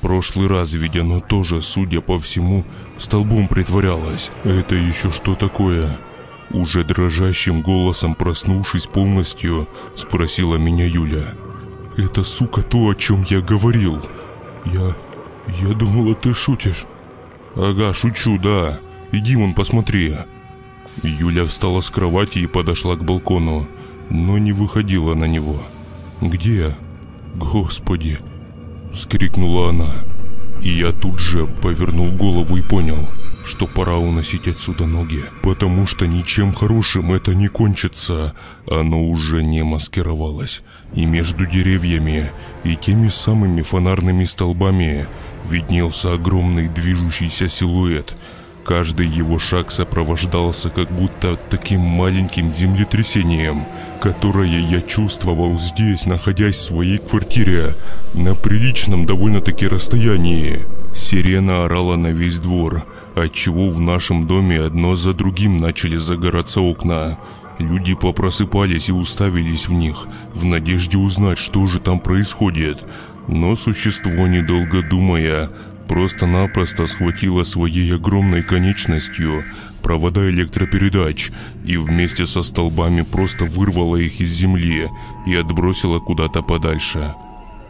Прошлый 0.00 0.48
раз 0.48 0.74
ведь 0.74 0.96
оно 0.96 1.20
тоже, 1.20 1.62
судя 1.62 2.00
по 2.00 2.18
всему, 2.18 2.64
столбом 2.98 3.48
притворялось. 3.48 4.30
Это 4.44 4.74
еще 4.74 5.10
что 5.10 5.34
такое? 5.34 5.88
Уже 6.50 6.84
дрожащим 6.84 7.60
голосом 7.60 8.14
проснувшись 8.14 8.86
полностью, 8.86 9.68
спросила 9.94 10.56
меня 10.56 10.86
Юля. 10.86 11.24
«Это, 11.96 12.22
сука, 12.22 12.62
то, 12.62 12.88
о 12.88 12.94
чем 12.94 13.24
я 13.28 13.40
говорил. 13.40 14.00
Я... 14.64 14.94
я 15.60 15.74
думала, 15.74 16.14
ты 16.14 16.34
шутишь». 16.34 16.84
«Ага, 17.54 17.92
шучу, 17.92 18.38
да. 18.38 18.78
Иди 19.12 19.34
вон 19.34 19.54
посмотри». 19.54 20.14
Юля 21.02 21.44
встала 21.44 21.80
с 21.80 21.90
кровати 21.90 22.40
и 22.40 22.46
подошла 22.46 22.96
к 22.96 23.04
балкону, 23.04 23.66
но 24.10 24.38
не 24.38 24.52
выходила 24.52 25.14
на 25.14 25.24
него. 25.24 25.56
«Где?» 26.20 26.74
«Господи!»— 27.34 28.18
скрикнула 28.94 29.70
она. 29.70 29.90
И 30.62 30.70
я 30.70 30.92
тут 30.92 31.18
же 31.18 31.46
повернул 31.46 32.10
голову 32.12 32.56
и 32.56 32.62
понял— 32.62 33.08
что 33.46 33.66
пора 33.66 33.96
уносить 33.96 34.48
отсюда 34.48 34.86
ноги, 34.86 35.22
потому 35.42 35.86
что 35.86 36.06
ничем 36.06 36.52
хорошим 36.52 37.12
это 37.12 37.34
не 37.34 37.46
кончится. 37.46 38.34
Оно 38.68 39.04
уже 39.04 39.42
не 39.44 39.62
маскировалось. 39.62 40.62
И 40.94 41.06
между 41.06 41.46
деревьями 41.46 42.32
и 42.64 42.74
теми 42.74 43.08
самыми 43.08 43.62
фонарными 43.62 44.24
столбами 44.24 45.06
виднелся 45.48 46.12
огромный 46.12 46.68
движущийся 46.68 47.46
силуэт. 47.48 48.20
Каждый 48.64 49.06
его 49.06 49.38
шаг 49.38 49.70
сопровождался 49.70 50.70
как 50.70 50.90
будто 50.90 51.36
таким 51.36 51.82
маленьким 51.82 52.50
землетрясением, 52.50 53.64
которое 54.00 54.58
я 54.58 54.80
чувствовал 54.80 55.56
здесь, 55.60 56.04
находясь 56.06 56.56
в 56.56 56.62
своей 56.62 56.98
квартире, 56.98 57.74
на 58.12 58.34
приличном 58.34 59.06
довольно-таки 59.06 59.68
расстоянии. 59.68 60.66
Сирена 60.92 61.64
орала 61.64 61.94
на 61.94 62.08
весь 62.08 62.40
двор, 62.40 62.84
отчего 63.16 63.70
в 63.70 63.80
нашем 63.80 64.26
доме 64.26 64.60
одно 64.60 64.94
за 64.94 65.14
другим 65.14 65.56
начали 65.56 65.96
загораться 65.96 66.60
окна. 66.60 67.18
Люди 67.58 67.94
попросыпались 67.94 68.90
и 68.90 68.92
уставились 68.92 69.68
в 69.68 69.72
них, 69.72 70.06
в 70.34 70.44
надежде 70.44 70.98
узнать, 70.98 71.38
что 71.38 71.66
же 71.66 71.80
там 71.80 71.98
происходит. 71.98 72.86
Но 73.26 73.56
существо, 73.56 74.26
недолго 74.26 74.82
думая, 74.82 75.50
просто-напросто 75.88 76.86
схватило 76.86 77.42
своей 77.44 77.94
огромной 77.94 78.42
конечностью 78.42 79.42
провода 79.82 80.28
электропередач 80.28 81.30
и 81.64 81.76
вместе 81.78 82.26
со 82.26 82.42
столбами 82.42 83.02
просто 83.02 83.46
вырвало 83.46 83.96
их 83.96 84.20
из 84.20 84.30
земли 84.30 84.88
и 85.26 85.34
отбросило 85.34 86.00
куда-то 86.00 86.42
подальше. 86.42 87.14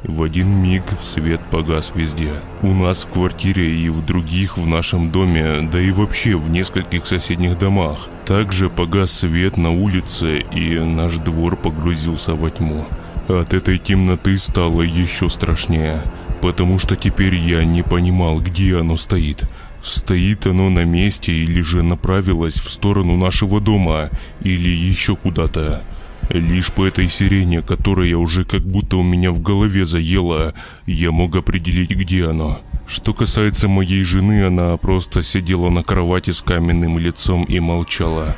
В 0.06 0.22
один 0.22 0.62
миг 0.62 0.84
свет 1.00 1.40
погас 1.50 1.92
везде. 1.94 2.32
У 2.62 2.72
нас 2.72 3.04
в 3.04 3.12
квартире 3.12 3.74
и 3.74 3.88
в 3.88 4.04
других 4.04 4.56
в 4.56 4.64
нашем 4.68 5.10
доме, 5.10 5.68
да 5.72 5.80
и 5.80 5.90
вообще 5.90 6.36
в 6.36 6.48
нескольких 6.48 7.06
соседних 7.08 7.58
домах. 7.58 8.08
Также 8.24 8.70
погас 8.70 9.10
свет 9.10 9.56
на 9.56 9.72
улице 9.72 10.44
и 10.52 10.78
наш 10.78 11.16
двор 11.16 11.56
погрузился 11.56 12.34
во 12.36 12.50
тьму. 12.50 12.86
От 13.26 13.52
этой 13.52 13.78
темноты 13.78 14.38
стало 14.38 14.82
еще 14.82 15.28
страшнее, 15.28 16.00
потому 16.40 16.78
что 16.78 16.94
теперь 16.94 17.34
я 17.34 17.64
не 17.64 17.82
понимал, 17.82 18.38
где 18.38 18.78
оно 18.78 18.96
стоит. 18.96 19.42
Стоит 19.82 20.46
оно 20.46 20.70
на 20.70 20.84
месте 20.84 21.32
или 21.32 21.62
же 21.62 21.82
направилось 21.82 22.60
в 22.60 22.70
сторону 22.70 23.16
нашего 23.16 23.60
дома 23.60 24.10
или 24.40 24.68
еще 24.68 25.16
куда-то. 25.16 25.82
Лишь 26.30 26.72
по 26.72 26.86
этой 26.86 27.08
сирене, 27.08 27.62
которая 27.62 28.16
уже 28.16 28.44
как 28.44 28.62
будто 28.62 28.96
у 28.96 29.02
меня 29.02 29.30
в 29.30 29.40
голове 29.40 29.86
заела, 29.86 30.54
я 30.86 31.12
мог 31.12 31.36
определить, 31.36 31.90
где 31.90 32.26
она. 32.26 32.58
Что 32.86 33.14
касается 33.14 33.68
моей 33.68 34.02
жены, 34.04 34.44
она 34.46 34.76
просто 34.76 35.22
сидела 35.22 35.70
на 35.70 35.82
кровати 35.82 36.30
с 36.30 36.42
каменным 36.42 36.98
лицом 36.98 37.44
и 37.44 37.60
молчала. 37.60 38.36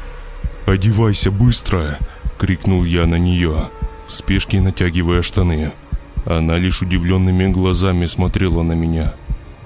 «Одевайся 0.67 1.31
быстро!»— 1.31 1.99
крикнул 2.39 2.85
я 2.85 3.07
на 3.07 3.17
нее, 3.17 3.71
в 4.07 4.13
спешке 4.13 4.61
натягивая 4.61 5.23
штаны. 5.23 5.73
Она 6.27 6.59
лишь 6.59 6.83
удивленными 6.83 7.47
глазами 7.47 8.05
смотрела 8.05 8.63
на 8.63 8.73
меня. 8.73 9.15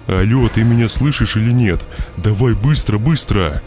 «Алло, 0.07 0.49
ты 0.49 0.63
меня 0.63 0.89
слышишь 0.89 1.37
или 1.37 1.53
нет? 1.53 1.87
Давай 2.17 2.55
быстро, 2.55 2.99
быстро!» 2.99 3.63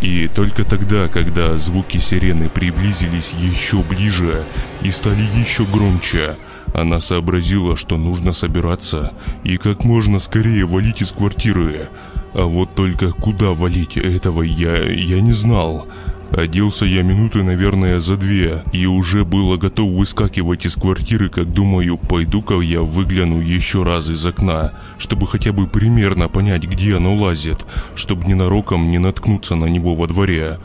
И 0.00 0.28
только 0.28 0.64
тогда, 0.64 1.08
когда 1.08 1.56
звуки 1.56 1.98
сирены 1.98 2.48
приблизились 2.48 3.32
еще 3.32 3.82
ближе 3.82 4.44
и 4.82 4.90
стали 4.90 5.22
еще 5.36 5.64
громче, 5.64 6.36
она 6.74 7.00
сообразила, 7.00 7.76
что 7.76 7.96
нужно 7.96 8.32
собираться 8.32 9.12
и 9.42 9.56
как 9.56 9.84
можно 9.84 10.18
скорее 10.18 10.66
валить 10.66 11.02
из 11.02 11.12
квартиры. 11.12 11.88
А 12.34 12.44
вот 12.44 12.74
только 12.74 13.10
куда 13.10 13.50
валить 13.50 13.96
этого 13.96 14.42
я, 14.42 14.84
я 14.84 15.20
не 15.20 15.32
знал. 15.32 15.88
Оделся 16.30 16.84
я 16.84 17.02
минуты, 17.02 17.42
наверное, 17.42 18.00
за 18.00 18.16
две, 18.16 18.62
и 18.72 18.84
уже 18.84 19.24
было 19.24 19.56
готов 19.56 19.92
выскакивать 19.92 20.66
из 20.66 20.76
квартиры, 20.76 21.30
как 21.30 21.52
думаю, 21.52 21.96
пойду-ка 21.96 22.60
я 22.60 22.82
выгляну 22.82 23.40
еще 23.40 23.82
раз 23.82 24.10
из 24.10 24.26
окна, 24.26 24.72
чтобы 24.98 25.26
хотя 25.26 25.52
бы 25.52 25.66
примерно 25.66 26.28
понять, 26.28 26.64
где 26.64 26.96
оно 26.96 27.14
лазит, 27.14 27.66
чтобы 27.94 28.26
ненароком 28.26 28.90
не 28.90 28.98
наткнуться 28.98 29.54
на 29.54 29.66
него 29.66 29.94
во 29.94 30.06
дворе. 30.06 30.58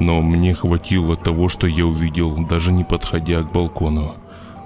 Но 0.00 0.22
мне 0.22 0.54
хватило 0.54 1.16
того, 1.16 1.50
что 1.50 1.66
я 1.66 1.84
увидел, 1.84 2.46
даже 2.46 2.72
не 2.72 2.82
подходя 2.82 3.42
к 3.42 3.52
балкону. 3.52 4.14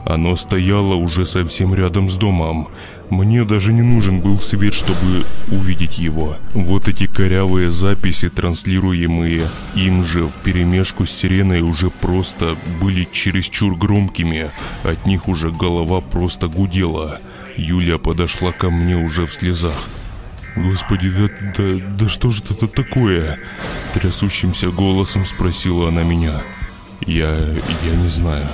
Оно 0.06 0.36
стояло 0.36 0.94
уже 0.94 1.26
совсем 1.26 1.74
рядом 1.74 2.08
с 2.08 2.16
домом. 2.16 2.68
Мне 3.10 3.44
даже 3.44 3.72
не 3.72 3.82
нужен 3.82 4.20
был 4.20 4.38
свет, 4.38 4.72
чтобы 4.72 5.26
увидеть 5.50 5.98
его. 5.98 6.36
Вот 6.54 6.86
эти 6.86 7.08
корявые 7.08 7.72
записи, 7.72 8.28
транслируемые 8.28 9.48
им 9.74 10.04
же 10.04 10.28
в 10.28 10.34
перемешку 10.34 11.06
с 11.06 11.10
сиреной, 11.10 11.60
уже 11.60 11.90
просто 11.90 12.56
были 12.80 13.08
чересчур 13.10 13.76
громкими. 13.76 14.52
От 14.84 15.06
них 15.06 15.26
уже 15.26 15.50
голова 15.50 16.00
просто 16.00 16.46
гудела. 16.46 17.18
Юля 17.56 17.98
подошла 17.98 18.52
ко 18.52 18.70
мне 18.70 18.96
уже 18.96 19.26
в 19.26 19.32
слезах. 19.32 19.88
«Господи, 20.54 21.10
да, 21.10 21.28
да, 21.58 21.80
да 21.98 22.08
что 22.08 22.30
же 22.30 22.44
это 22.48 22.68
такое?» 22.68 23.40
Трясущимся 23.92 24.70
голосом 24.70 25.24
спросила 25.24 25.88
она 25.88 26.04
меня. 26.04 26.42
«Я... 27.04 27.38
я 27.38 27.96
не 27.96 28.08
знаю. 28.08 28.48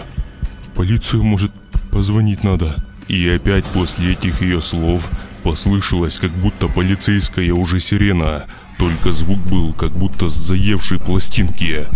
Полицию, 0.74 1.24
может, 1.24 1.52
позвонить 1.90 2.44
надо?» 2.44 2.76
И 3.08 3.28
опять 3.28 3.64
после 3.66 4.12
этих 4.12 4.42
ее 4.42 4.60
слов 4.60 5.10
послышалось, 5.42 6.18
как 6.18 6.30
будто 6.30 6.68
полицейская 6.68 7.52
уже 7.52 7.80
сирена, 7.80 8.46
только 8.78 9.12
звук 9.12 9.38
был, 9.38 9.72
как 9.74 9.90
будто 9.90 10.28
с 10.28 10.34
заевшей 10.34 10.98
пластинки. 10.98 11.86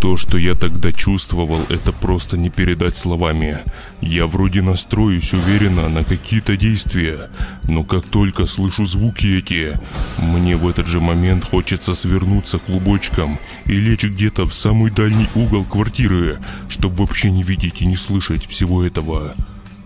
То, 0.00 0.16
что 0.16 0.38
я 0.38 0.54
тогда 0.54 0.92
чувствовал, 0.92 1.60
это 1.68 1.92
просто 1.92 2.38
не 2.38 2.48
передать 2.48 2.96
словами. 2.96 3.58
Я 4.00 4.26
вроде 4.26 4.62
настроюсь 4.62 5.34
уверенно 5.34 5.90
на 5.90 6.04
какие-то 6.04 6.56
действия, 6.56 7.28
но 7.64 7.84
как 7.84 8.06
только 8.06 8.46
слышу 8.46 8.86
звуки 8.86 9.26
эти, 9.38 9.78
мне 10.16 10.56
в 10.56 10.66
этот 10.66 10.86
же 10.86 11.00
момент 11.00 11.44
хочется 11.44 11.94
свернуться 11.94 12.58
клубочком 12.58 13.38
и 13.66 13.72
лечь 13.72 14.04
где-то 14.04 14.46
в 14.46 14.54
самый 14.54 14.90
дальний 14.90 15.28
угол 15.34 15.66
квартиры, 15.66 16.38
чтобы 16.70 16.96
вообще 16.96 17.30
не 17.30 17.42
видеть 17.42 17.82
и 17.82 17.86
не 17.86 17.96
слышать 17.96 18.46
всего 18.46 18.82
этого. 18.82 19.34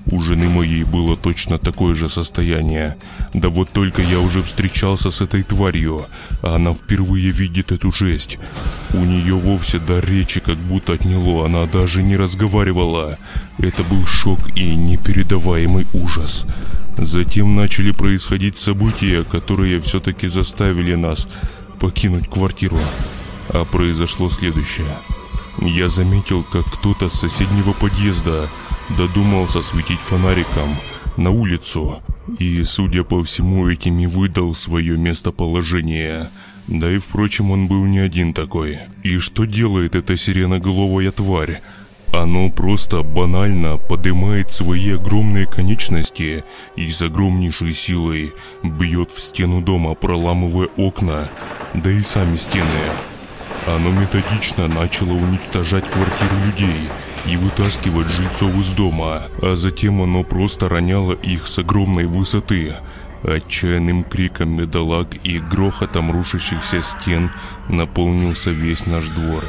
У 0.07 0.21
жены 0.21 0.49
моей 0.51 0.85
было 0.85 1.17
точно 1.17 1.59
такое 1.59 1.95
же 1.95 2.09
состояние. 2.09 2.97
Да 3.33 3.49
вот 3.49 3.71
только 3.71 4.03
я 4.03 4.21
уже 4.21 4.43
встречался 4.43 5.11
с 5.11 5.21
этой 5.23 5.43
тварью, 5.43 6.07
а 6.43 6.57
она 6.57 6.75
впервые 6.75 7.31
видит 7.31 7.73
эту 7.73 7.91
жесть. 7.91 8.39
У 8.93 8.99
нее 8.99 9.35
вовсе 9.35 9.79
до 9.79 10.01
речи 10.01 10.41
как 10.41 10.57
будто 10.57 10.93
отняло, 10.93 11.47
она 11.47 11.65
даже 11.67 12.03
не 12.03 12.17
разговаривала. 12.17 13.19
Это 13.59 13.83
был 13.85 14.05
шок 14.07 14.39
и 14.57 14.75
непередаваемый 14.75 15.87
ужас. 15.95 16.45
Затем 16.99 17.57
начали 17.57 17.91
происходить 17.91 18.59
события, 18.59 19.25
которые 19.25 19.81
все-таки 19.81 20.29
заставили 20.29 20.95
нас 20.95 21.29
покинуть 21.81 22.29
квартиру. 22.29 22.79
А 23.49 23.65
произошло 23.65 24.29
следующее. 24.29 24.87
Я 25.61 25.89
заметил, 25.89 26.43
как 26.43 26.67
кто-то 26.67 27.09
с 27.09 27.15
соседнего 27.15 27.73
подъезда 27.73 28.49
додумался 28.91 29.63
светить 29.63 30.01
фонариком 30.01 30.77
на 31.17 31.31
улицу 31.31 32.03
и, 32.39 32.63
судя 32.65 33.05
по 33.05 33.23
всему, 33.23 33.69
этим 33.69 33.99
и 33.99 34.07
выдал 34.07 34.55
свое 34.55 34.97
местоположение. 34.97 36.31
Да 36.67 36.91
и, 36.91 36.99
впрочем, 36.99 37.51
он 37.51 37.67
был 37.67 37.85
не 37.85 37.99
один 37.99 38.33
такой. 38.33 38.79
И 39.03 39.19
что 39.19 39.45
делает 39.45 39.95
эта 39.95 40.17
сиреноголовая 40.17 41.11
тварь? 41.13 41.61
Оно 42.13 42.49
просто 42.49 43.03
банально 43.03 43.77
поднимает 43.77 44.51
свои 44.51 44.93
огромные 44.93 45.47
конечности 45.47 46.45
и 46.77 46.89
с 46.89 47.03
огромнейшей 47.03 47.73
силой 47.73 48.33
бьет 48.63 49.11
в 49.11 49.21
стену 49.21 49.61
дома, 49.61 49.95
проламывая 49.95 50.69
окна, 50.77 51.31
да 51.75 51.91
и 51.91 52.03
сами 52.03 52.37
стены. 52.37 53.14
Оно 53.67 53.91
методично 53.91 54.69
начало 54.69 55.13
уничтожать 55.13 55.91
квартиры 55.91 56.37
людей 56.37 56.91
и 57.27 57.37
вытаскивать 57.39 58.11
жильцов 58.11 58.55
из 58.57 58.75
дома, 58.75 59.23
а 59.41 59.57
затем 59.57 60.03
оно 60.03 60.23
просто 60.23 60.69
роняло 60.69 61.13
их 61.13 61.47
с 61.47 61.59
огромной 61.59 62.05
высоты. 62.05 62.75
Отчаянным 63.23 64.05
криком 64.05 64.51
медалак 64.51 65.17
и 65.25 65.39
грохотом 65.39 66.13
рушащихся 66.13 66.83
стен 66.83 67.31
наполнился 67.71 68.51
весь 68.51 68.85
наш 68.85 69.09
двор. 69.09 69.45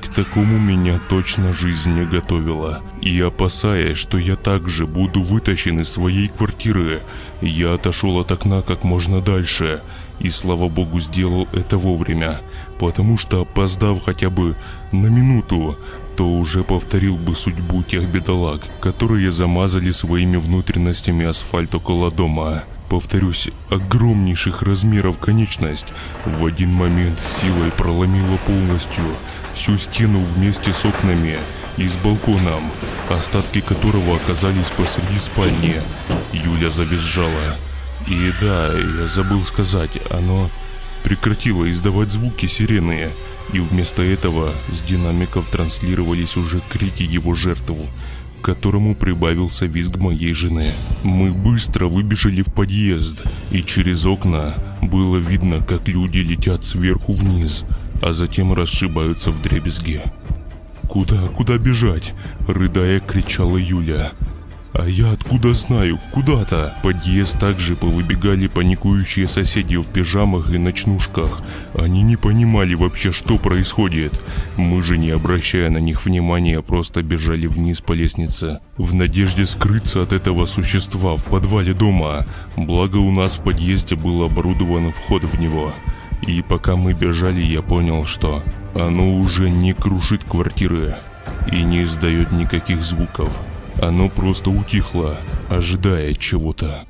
К 0.00 0.14
такому 0.14 0.58
меня 0.58 1.00
точно 1.08 1.52
жизнь 1.52 1.92
не 1.92 2.04
готовила. 2.04 2.82
И 3.02 3.20
опасаясь, 3.20 3.96
что 3.96 4.18
я 4.18 4.36
также 4.36 4.86
буду 4.86 5.22
вытащен 5.22 5.80
из 5.80 5.88
своей 5.88 6.28
квартиры, 6.28 7.00
я 7.40 7.74
отошел 7.74 8.20
от 8.20 8.30
окна 8.30 8.62
как 8.62 8.84
можно 8.84 9.20
дальше– 9.20 9.80
и 10.20 10.30
слава 10.30 10.68
богу 10.68 11.00
сделал 11.00 11.48
это 11.52 11.78
вовремя, 11.78 12.40
потому 12.78 13.18
что 13.18 13.42
опоздав 13.42 14.04
хотя 14.04 14.30
бы 14.30 14.56
на 14.92 15.06
минуту, 15.06 15.76
то 16.16 16.26
уже 16.26 16.64
повторил 16.64 17.16
бы 17.16 17.36
судьбу 17.36 17.82
тех 17.82 18.08
бедолаг, 18.08 18.62
которые 18.80 19.30
замазали 19.30 19.90
своими 19.90 20.36
внутренностями 20.36 21.26
асфальт 21.26 21.74
около 21.74 22.10
дома. 22.10 22.64
Повторюсь, 22.88 23.50
огромнейших 23.68 24.62
размеров 24.62 25.18
конечность 25.18 25.88
в 26.24 26.46
один 26.46 26.72
момент 26.72 27.20
силой 27.20 27.72
проломила 27.72 28.36
полностью 28.38 29.04
всю 29.52 29.76
стену 29.76 30.20
вместе 30.20 30.72
с 30.72 30.84
окнами 30.84 31.36
и 31.76 31.88
с 31.88 31.96
балконом, 31.96 32.70
остатки 33.10 33.60
которого 33.60 34.16
оказались 34.16 34.70
посреди 34.70 35.18
спальни. 35.18 35.76
Юля 36.32 36.70
завизжала. 36.70 37.56
И 38.06 38.32
да, 38.40 38.72
я 38.72 39.06
забыл 39.06 39.44
сказать, 39.44 39.90
оно 40.10 40.48
прекратило 41.02 41.70
издавать 41.70 42.10
звуки 42.10 42.46
сирены, 42.46 43.10
и 43.52 43.60
вместо 43.60 44.02
этого 44.02 44.52
с 44.68 44.80
динамиков 44.80 45.46
транслировались 45.48 46.36
уже 46.36 46.60
крики 46.68 47.02
его 47.02 47.34
жертв, 47.34 47.72
к 48.40 48.44
которому 48.44 48.94
прибавился 48.94 49.66
визг 49.66 49.96
моей 49.96 50.32
жены. 50.34 50.72
Мы 51.02 51.32
быстро 51.32 51.86
выбежали 51.86 52.42
в 52.42 52.52
подъезд, 52.52 53.22
и 53.50 53.62
через 53.62 54.06
окна 54.06 54.54
было 54.82 55.16
видно, 55.16 55.62
как 55.62 55.88
люди 55.88 56.18
летят 56.18 56.64
сверху 56.64 57.12
вниз, 57.12 57.64
а 58.02 58.12
затем 58.12 58.52
расшибаются 58.52 59.30
в 59.30 59.40
дребезги. 59.40 60.02
«Куда, 60.88 61.26
куда 61.28 61.58
бежать?»– 61.58 62.14
рыдая 62.48 63.00
кричала 63.00 63.56
Юля. 63.56 64.12
А 64.78 64.86
я 64.86 65.12
откуда 65.12 65.54
знаю? 65.54 65.98
Куда-то. 66.12 66.74
Подъезд 66.82 67.38
также 67.38 67.76
повыбегали 67.76 68.46
паникующие 68.46 69.26
соседи 69.26 69.76
в 69.76 69.86
пижамах 69.86 70.50
и 70.52 70.58
ночнушках. 70.58 71.40
Они 71.72 72.02
не 72.02 72.16
понимали 72.16 72.74
вообще, 72.74 73.10
что 73.10 73.38
происходит. 73.38 74.12
Мы 74.56 74.82
же, 74.82 74.98
не 74.98 75.10
обращая 75.10 75.70
на 75.70 75.78
них 75.78 76.04
внимания, 76.04 76.60
просто 76.60 77.02
бежали 77.02 77.46
вниз 77.46 77.80
по 77.80 77.94
лестнице. 77.94 78.60
В 78.76 78.94
надежде 78.94 79.46
скрыться 79.46 80.02
от 80.02 80.12
этого 80.12 80.44
существа 80.44 81.16
в 81.16 81.24
подвале 81.24 81.72
дома. 81.72 82.26
Благо 82.56 82.98
у 82.98 83.10
нас 83.10 83.38
в 83.38 83.44
подъезде 83.44 83.96
был 83.96 84.24
оборудован 84.24 84.92
вход 84.92 85.24
в 85.24 85.40
него. 85.40 85.72
И 86.26 86.42
пока 86.42 86.76
мы 86.76 86.92
бежали, 86.92 87.40
я 87.40 87.62
понял, 87.62 88.04
что 88.04 88.42
оно 88.74 89.16
уже 89.16 89.48
не 89.48 89.72
крушит 89.72 90.24
квартиры 90.24 90.96
и 91.50 91.62
не 91.62 91.84
издает 91.84 92.30
никаких 92.32 92.84
звуков. 92.84 93.40
Оно 93.80 94.08
просто 94.08 94.50
утихло, 94.50 95.18
ожидая 95.48 96.14
чего-то. 96.14 96.86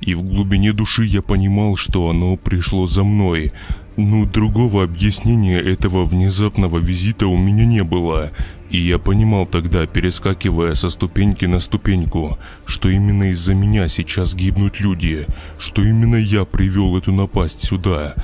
И 0.00 0.14
в 0.14 0.22
глубине 0.22 0.72
души 0.72 1.04
я 1.04 1.20
понимал, 1.20 1.76
что 1.76 2.08
оно 2.08 2.36
пришло 2.36 2.86
за 2.86 3.04
мной. 3.04 3.52
Ну, 3.96 4.24
другого 4.24 4.84
объяснения 4.84 5.58
этого 5.58 6.06
внезапного 6.06 6.78
визита 6.78 7.26
у 7.26 7.36
меня 7.36 7.66
не 7.66 7.84
было. 7.84 8.30
И 8.70 8.80
я 8.80 8.98
понимал 8.98 9.46
тогда, 9.46 9.86
перескакивая 9.86 10.72
со 10.74 10.88
ступеньки 10.88 11.44
на 11.44 11.60
ступеньку, 11.60 12.38
что 12.64 12.88
именно 12.88 13.30
из-за 13.32 13.52
меня 13.52 13.88
сейчас 13.88 14.34
гибнут 14.34 14.80
люди, 14.80 15.26
что 15.58 15.82
именно 15.82 16.16
я 16.16 16.46
привел 16.46 16.96
эту 16.96 17.12
напасть 17.12 17.62
сюда. 17.62 18.14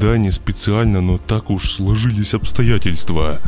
Да, 0.00 0.16
не 0.16 0.30
специально, 0.30 1.02
но 1.02 1.18
так 1.18 1.50
уж 1.50 1.68
сложились 1.68 2.32
обстоятельства. 2.32 3.40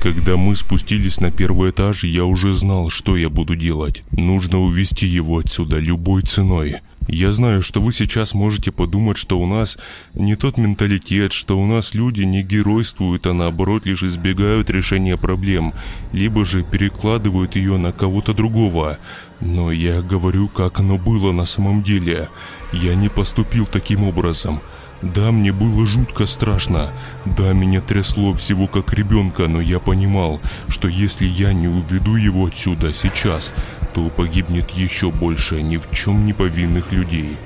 Когда 0.00 0.36
мы 0.36 0.56
спустились 0.56 1.20
на 1.20 1.30
первый 1.30 1.70
этаж, 1.70 2.04
я 2.04 2.24
уже 2.24 2.52
знал, 2.52 2.88
что 2.90 3.16
я 3.16 3.28
буду 3.28 3.54
делать. 3.56 4.02
Нужно 4.12 4.60
увести 4.60 5.06
его 5.06 5.38
отсюда 5.38 5.78
любой 5.78 6.22
ценой. 6.22 6.76
Я 7.12 7.32
знаю, 7.32 7.60
что 7.60 7.80
вы 7.80 7.92
сейчас 7.92 8.34
можете 8.34 8.70
подумать, 8.70 9.16
что 9.16 9.38
у 9.38 9.44
нас 9.44 9.78
не 10.14 10.36
тот 10.36 10.56
менталитет, 10.58 11.32
что 11.32 11.58
у 11.58 11.66
нас 11.66 11.92
люди 11.92 12.22
не 12.22 12.42
геройствуют, 12.42 13.26
а 13.26 13.32
наоборот 13.32 13.84
лишь 13.84 14.04
избегают 14.04 14.70
решения 14.70 15.16
проблем, 15.16 15.74
либо 16.12 16.44
же 16.44 16.62
перекладывают 16.62 17.56
ее 17.56 17.78
на 17.78 17.90
кого-то 17.90 18.32
другого. 18.32 18.98
Но 19.40 19.72
я 19.72 20.02
говорю, 20.02 20.48
как 20.48 20.78
оно 20.78 20.98
было 20.98 21.32
на 21.32 21.46
самом 21.46 21.82
деле. 21.82 22.28
Я 22.72 22.94
не 22.94 23.08
поступил 23.08 23.66
таким 23.66 24.04
образом. 24.04 24.60
Да, 25.02 25.32
мне 25.32 25.52
было 25.52 25.86
жутко 25.86 26.26
страшно. 26.26 26.90
Да, 27.24 27.52
меня 27.52 27.80
трясло 27.80 28.34
всего 28.34 28.66
как 28.66 28.92
ребенка, 28.92 29.48
но 29.48 29.60
я 29.60 29.78
понимал, 29.78 30.40
что 30.68 30.88
если 30.88 31.24
я 31.24 31.52
не 31.52 31.68
уведу 31.68 32.16
его 32.16 32.46
отсюда 32.46 32.92
сейчас, 32.92 33.54
то 33.94 34.08
погибнет 34.10 34.70
еще 34.70 35.10
больше 35.10 35.62
ни 35.62 35.78
в 35.78 35.90
чем 35.90 36.26
не 36.26 36.32
повинных 36.32 36.92
людей. 36.92 37.38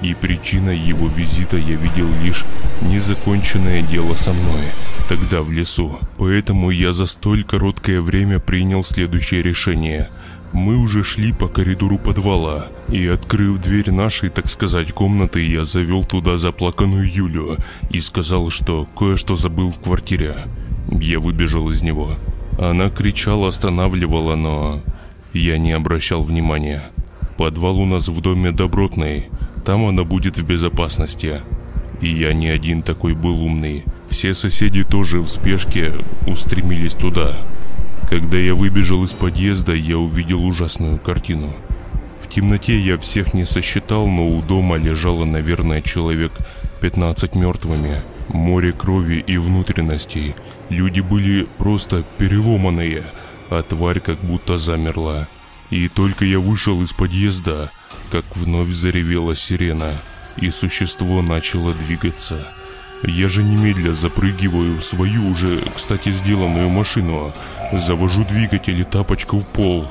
И 0.00 0.14
причиной 0.14 0.78
его 0.78 1.08
визита 1.08 1.56
я 1.56 1.76
видел 1.76 2.08
лишь 2.22 2.44
незаконченное 2.80 3.82
дело 3.82 4.14
со 4.14 4.32
мной– 4.32 4.66
тогда 5.12 5.42
в 5.42 5.52
лесу. 5.52 5.98
Поэтому 6.16 6.70
я 6.70 6.92
за 6.92 7.06
столь 7.06 7.44
короткое 7.44 8.00
время 8.00 8.38
принял 8.38 8.82
следующее 8.82 9.42
решение. 9.42 10.08
Мы 10.52 10.76
уже 10.76 11.02
шли 11.02 11.32
по 11.32 11.48
коридору 11.48 11.98
подвала, 11.98 12.66
и, 12.88 13.06
открыв 13.06 13.58
дверь 13.58 13.90
нашей, 13.90 14.28
так 14.28 14.48
сказать, 14.48 14.92
комнаты, 14.92 15.40
я 15.40 15.64
завел 15.64 16.04
туда 16.04 16.36
заплаканную 16.36 17.10
Юлю 17.10 17.56
и 17.90 18.00
сказал, 18.00 18.50
что 18.50 18.86
кое-что 18.96 19.34
забыл 19.34 19.70
в 19.70 19.80
квартире. 19.80 20.34
Я 20.90 21.20
выбежал 21.20 21.70
из 21.70 21.82
него. 21.82 22.10
Она 22.58 22.90
кричала, 22.90 23.48
останавливала, 23.48 24.36
но 24.36 24.82
я 25.32 25.56
не 25.56 25.72
обращал 25.72 26.20
внимания. 26.20 26.82
Подвал 27.38 27.80
у 27.80 27.86
нас 27.86 28.08
в 28.08 28.20
доме 28.20 28.52
добротный, 28.52 29.28
там 29.64 29.86
она 29.86 30.04
будет 30.04 30.36
в 30.36 30.44
безопасности. 30.44 31.40
И 32.02 32.08
я 32.08 32.34
не 32.34 32.48
один 32.48 32.82
такой 32.82 33.14
был 33.14 33.42
умный. 33.42 33.84
Все 34.08 34.34
соседи 34.34 34.84
тоже 34.84 35.20
в 35.20 35.28
спешке 35.28 35.94
устремились 36.26 36.94
туда. 36.94 37.30
Когда 38.12 38.36
я 38.36 38.54
выбежал 38.54 39.02
из 39.04 39.14
подъезда, 39.14 39.72
я 39.72 39.96
увидел 39.96 40.44
ужасную 40.44 40.98
картину. 40.98 41.56
В 42.20 42.28
темноте 42.28 42.78
я 42.78 42.98
всех 42.98 43.32
не 43.32 43.46
сосчитал, 43.46 44.06
но 44.06 44.28
у 44.36 44.42
дома 44.42 44.76
лежало, 44.76 45.24
наверное, 45.24 45.80
человек 45.80 46.30
15 46.82 47.34
мертвыми. 47.34 48.02
Море 48.28 48.72
крови 48.72 49.24
и 49.26 49.38
внутренностей. 49.38 50.34
Люди 50.68 51.00
были 51.00 51.48
просто 51.56 52.04
переломанные, 52.18 53.02
а 53.48 53.62
тварь 53.62 54.00
как 54.00 54.20
будто 54.20 54.58
замерла. 54.58 55.26
И 55.70 55.88
только 55.88 56.26
я 56.26 56.38
вышел 56.38 56.82
из 56.82 56.92
подъезда, 56.92 57.70
как 58.10 58.26
вновь 58.34 58.68
заревела 58.68 59.34
сирена, 59.34 59.92
и 60.36 60.50
существо 60.50 61.22
начало 61.22 61.72
двигаться. 61.72 62.46
Я 63.04 63.28
же 63.28 63.42
немедля 63.42 63.94
запрыгиваю 63.94 64.76
в 64.76 64.84
свою 64.84 65.28
уже, 65.28 65.62
кстати, 65.74 66.10
сделанную 66.10 66.68
машину, 66.68 67.32
завожу 67.78 68.24
двигатель 68.24 68.80
и 68.80 68.84
тапочку 68.84 69.38
в 69.38 69.46
пол. 69.46 69.86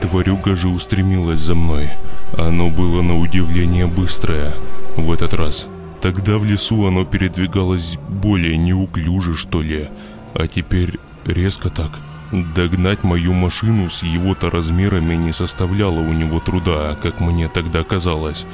Тварюга 0.00 0.56
же 0.56 0.68
устремилась 0.68 1.40
за 1.40 1.54
мной. 1.54 1.90
Оно 2.36 2.70
было 2.70 3.02
на 3.02 3.18
удивление 3.18 3.86
быстрое 3.86 4.52
в 4.96 5.12
этот 5.12 5.34
раз. 5.34 5.66
Тогда 6.00 6.36
в 6.36 6.44
лесу 6.44 6.86
оно 6.86 7.04
передвигалось 7.04 7.98
более 8.08 8.56
неуклюже, 8.56 9.36
что 9.36 9.62
ли, 9.62 9.88
а 10.34 10.46
теперь 10.46 10.98
резко 11.24 11.70
так. 11.70 11.98
Догнать 12.32 13.04
мою 13.04 13.32
машину 13.32 13.88
с 13.88 14.02
его-то 14.02 14.50
размерами 14.50 15.14
не 15.14 15.32
составляло 15.32 16.00
у 16.00 16.12
него 16.12 16.40
труда, 16.40 16.96
как 17.00 17.20
мне 17.20 17.48
тогда 17.48 17.84
казалось, 17.84 18.44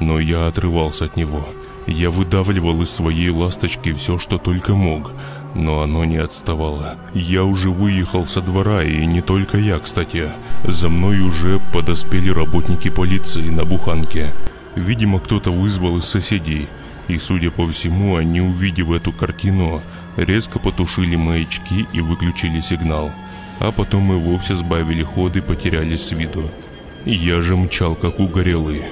но 0.00 0.18
я 0.18 0.46
отрывался 0.46 1.04
от 1.04 1.16
него. 1.16 1.46
Я 1.86 2.10
выдавливал 2.10 2.82
из 2.82 2.90
своей 2.90 3.30
ласточки 3.30 3.92
все, 3.92 4.18
что 4.18 4.38
только 4.38 4.74
мог, 4.74 5.12
но 5.56 5.80
оно 5.80 6.04
не 6.04 6.18
отставало. 6.18 6.96
Я 7.14 7.44
уже 7.44 7.70
выехал 7.70 8.26
со 8.26 8.40
двора, 8.40 8.84
и 8.84 9.04
не 9.06 9.22
только 9.22 9.58
я, 9.58 9.78
кстати. 9.78 10.28
За 10.64 10.88
мной 10.88 11.20
уже 11.20 11.60
подоспели 11.72 12.28
работники 12.30 12.90
полиции 12.90 13.48
на 13.48 13.64
буханке. 13.64 14.32
Видимо, 14.74 15.18
кто-то 15.18 15.50
вызвал 15.50 15.96
из 15.96 16.04
соседей, 16.04 16.68
и, 17.08 17.18
судя 17.18 17.50
по 17.50 17.66
всему, 17.66 18.16
они, 18.16 18.40
увидев 18.40 18.90
эту 18.90 19.12
картину, 19.12 19.80
резко 20.16 20.58
потушили 20.58 21.16
маячки 21.16 21.86
и 21.92 22.00
выключили 22.00 22.60
сигнал. 22.60 23.10
А 23.58 23.72
потом 23.72 24.02
мы 24.02 24.18
вовсе 24.18 24.54
сбавили 24.54 25.02
ход 25.02 25.36
и 25.36 25.40
потерялись 25.40 26.02
с 26.02 26.12
виду. 26.12 26.50
Я 27.06 27.40
же 27.40 27.56
мчал, 27.56 27.94
как 27.94 28.20
угорелый. 28.20 28.82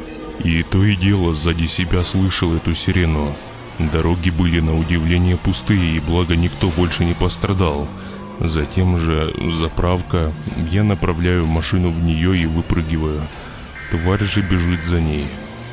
И 0.42 0.62
то 0.62 0.82
и 0.82 0.96
дело 0.96 1.34
сзади 1.34 1.66
себя 1.66 2.02
слышал 2.02 2.54
эту 2.54 2.74
сирену. 2.74 3.34
Дороги 3.78 4.30
были 4.30 4.60
на 4.60 4.76
удивление 4.76 5.36
пустые, 5.36 5.96
и 5.96 6.00
благо 6.00 6.36
никто 6.36 6.68
больше 6.70 7.04
не 7.04 7.14
пострадал. 7.14 7.88
Затем 8.40 8.98
же 8.98 9.34
заправка, 9.52 10.32
я 10.70 10.84
направляю 10.84 11.46
машину 11.46 11.90
в 11.90 12.02
нее 12.02 12.36
и 12.36 12.46
выпрыгиваю. 12.46 13.22
Тварь 13.90 14.24
же 14.24 14.42
бежит 14.42 14.84
за 14.84 15.00
ней. 15.00 15.26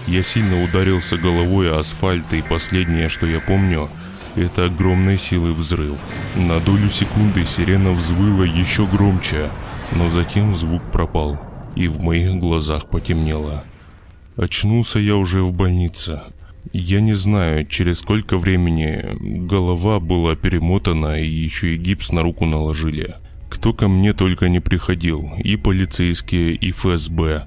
Я 0.07 0.23
сильно 0.23 0.63
ударился 0.63 1.17
головой 1.17 1.71
о 1.71 1.79
асфальт, 1.79 2.33
и 2.33 2.41
последнее, 2.41 3.07
что 3.07 3.27
я 3.27 3.39
помню, 3.39 3.89
это 4.35 4.65
огромной 4.65 5.17
силы 5.17 5.53
взрыв. 5.53 5.99
На 6.35 6.59
долю 6.59 6.89
секунды 6.89 7.45
сирена 7.45 7.91
взвыла 7.91 8.45
еще 8.45 8.85
громче, 8.87 9.49
но 9.91 10.09
затем 10.09 10.55
звук 10.55 10.81
пропал, 10.91 11.39
и 11.75 11.87
в 11.87 11.99
моих 11.99 12.39
глазах 12.39 12.87
потемнело. 12.87 13.63
Очнулся 14.37 14.99
я 14.99 15.15
уже 15.15 15.43
в 15.43 15.51
больнице. 15.51 16.21
Я 16.73 17.01
не 17.01 17.15
знаю, 17.15 17.65
через 17.65 17.99
сколько 17.99 18.37
времени 18.37 19.17
голова 19.19 19.99
была 19.99 20.35
перемотана 20.35 21.19
и 21.19 21.27
еще 21.27 21.75
и 21.75 21.77
гипс 21.77 22.11
на 22.11 22.21
руку 22.21 22.45
наложили. 22.45 23.15
Кто 23.49 23.73
ко 23.73 23.87
мне 23.87 24.13
только 24.13 24.47
не 24.47 24.59
приходил, 24.59 25.33
и 25.43 25.57
полицейские, 25.57 26.53
и 26.53 26.71
ФСБ. 26.71 27.43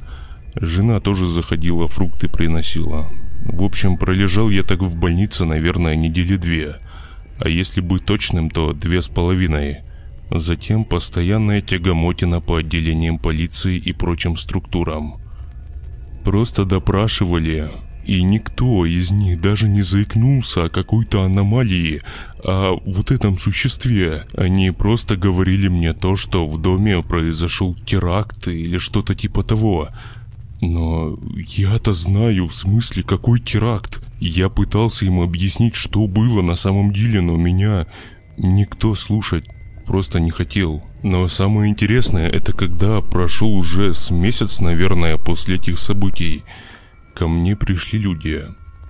Жена 0.56 1.00
тоже 1.00 1.26
заходила, 1.26 1.88
фрукты 1.88 2.28
приносила. 2.28 3.10
В 3.46 3.62
общем, 3.62 3.96
пролежал 3.96 4.50
я 4.50 4.62
так 4.62 4.82
в 4.82 4.94
больнице, 4.96 5.44
наверное, 5.44 5.96
недели 5.96 6.36
две. 6.36 6.76
А 7.38 7.48
если 7.48 7.80
быть 7.80 8.04
точным, 8.04 8.50
то 8.50 8.72
две 8.72 9.00
с 9.00 9.08
половиной. 9.08 9.78
Затем 10.30 10.84
постоянная 10.84 11.60
тягомотина 11.60 12.40
по 12.40 12.56
отделениям 12.56 13.18
полиции 13.18 13.76
и 13.76 13.92
прочим 13.92 14.36
структурам. 14.36 15.16
Просто 16.24 16.64
допрашивали, 16.64 17.70
и 18.06 18.22
никто 18.22 18.86
из 18.86 19.10
них 19.10 19.40
даже 19.40 19.68
не 19.68 19.82
заикнулся 19.82 20.64
о 20.64 20.68
какой-то 20.68 21.22
аномалии, 21.22 22.02
а 22.44 22.72
вот 22.84 23.10
этом 23.10 23.38
существе. 23.38 24.24
Они 24.36 24.70
просто 24.70 25.16
говорили 25.16 25.68
мне 25.68 25.92
то, 25.92 26.16
что 26.16 26.44
в 26.44 26.58
доме 26.58 27.02
произошел 27.02 27.74
теракт 27.74 28.48
или 28.48 28.78
что-то 28.78 29.14
типа 29.14 29.42
того. 29.42 29.88
Но 30.60 31.18
я-то 31.48 31.92
знаю, 31.92 32.46
в 32.46 32.54
смысле, 32.54 33.02
какой 33.02 33.40
теракт. 33.40 34.00
Я 34.20 34.48
пытался 34.48 35.04
им 35.04 35.20
объяснить, 35.20 35.74
что 35.74 36.06
было 36.06 36.42
на 36.42 36.56
самом 36.56 36.92
деле, 36.92 37.20
но 37.20 37.36
меня 37.36 37.86
никто 38.38 38.94
слушать 38.94 39.44
просто 39.84 40.20
не 40.20 40.30
хотел. 40.30 40.82
Но 41.02 41.28
самое 41.28 41.70
интересное, 41.70 42.28
это 42.28 42.52
когда 42.52 43.00
прошел 43.00 43.54
уже 43.54 43.92
с 43.94 44.10
месяц, 44.10 44.60
наверное, 44.60 45.18
после 45.18 45.56
этих 45.56 45.78
событий. 45.78 46.42
Ко 47.14 47.28
мне 47.28 47.56
пришли 47.56 47.98
люди. 47.98 48.42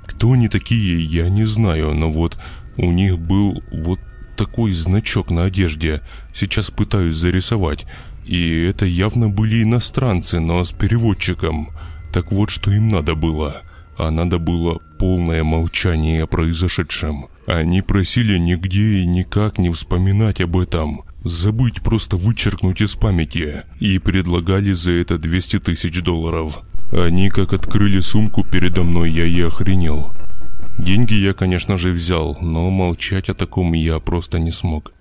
Кто 0.06 0.32
они 0.32 0.48
такие, 0.48 1.02
я 1.02 1.28
не 1.28 1.44
знаю, 1.44 1.94
но 1.94 2.10
вот 2.10 2.38
у 2.76 2.90
них 2.90 3.18
был 3.18 3.62
вот 3.70 4.00
такой 4.36 4.72
значок 4.72 5.30
на 5.30 5.44
одежде. 5.44 6.00
Сейчас 6.32 6.70
пытаюсь 6.70 7.16
зарисовать. 7.16 7.86
И 8.24 8.62
это 8.62 8.86
явно 8.86 9.28
были 9.28 9.62
иностранцы, 9.62 10.40
но 10.40 10.64
с 10.64 10.72
переводчиком. 10.72 11.70
Так 12.12 12.32
вот, 12.32 12.50
что 12.50 12.70
им 12.70 12.88
надо 12.88 13.14
было. 13.14 13.62
А 13.96 14.10
надо 14.10 14.38
было 14.38 14.80
полное 14.98 15.44
молчание 15.44 16.24
о 16.24 16.26
произошедшем. 16.26 17.26
Они 17.46 17.82
просили 17.82 18.38
нигде 18.38 19.00
и 19.00 19.06
никак 19.06 19.58
не 19.58 19.70
вспоминать 19.70 20.40
об 20.40 20.56
этом 20.56 21.04
забыть 21.24 21.82
просто 21.82 22.16
вычеркнуть 22.16 22.82
из 22.82 22.94
памяти 22.94 23.62
и 23.80 23.98
предлагали 23.98 24.72
за 24.72 24.92
это 24.92 25.18
200 25.18 25.60
тысяч 25.60 26.02
долларов. 26.02 26.60
Они 26.97 27.28
как 27.28 27.53
открыли 27.53 27.99
сумку 27.99 28.45
передо 28.45 28.84
мной, 28.84 29.11
я 29.11 29.24
и 29.24 29.40
охренел. 29.40 30.12
Деньги 30.78 31.14
я, 31.14 31.34
конечно 31.34 31.76
же, 31.76 31.90
взял, 31.90 32.36
но 32.40 32.70
молчать 32.70 33.28
о 33.28 33.34
таком 33.34 33.72
я 33.72 33.99
просто 33.99 34.38
не 34.38 34.53
смог. 34.53 34.92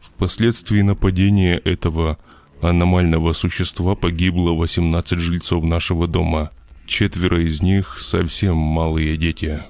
Впоследствии 0.00 0.80
нападения 0.80 1.56
этого 1.56 2.16
аномального 2.62 3.34
существа 3.34 3.94
погибло 3.94 4.52
18 4.52 5.18
жильцов 5.18 5.62
нашего 5.62 6.08
дома. 6.08 6.52
Четверо 6.86 7.44
из 7.44 7.60
них 7.60 7.98
совсем 8.00 8.56
малые 8.56 9.18
дети. 9.18 9.62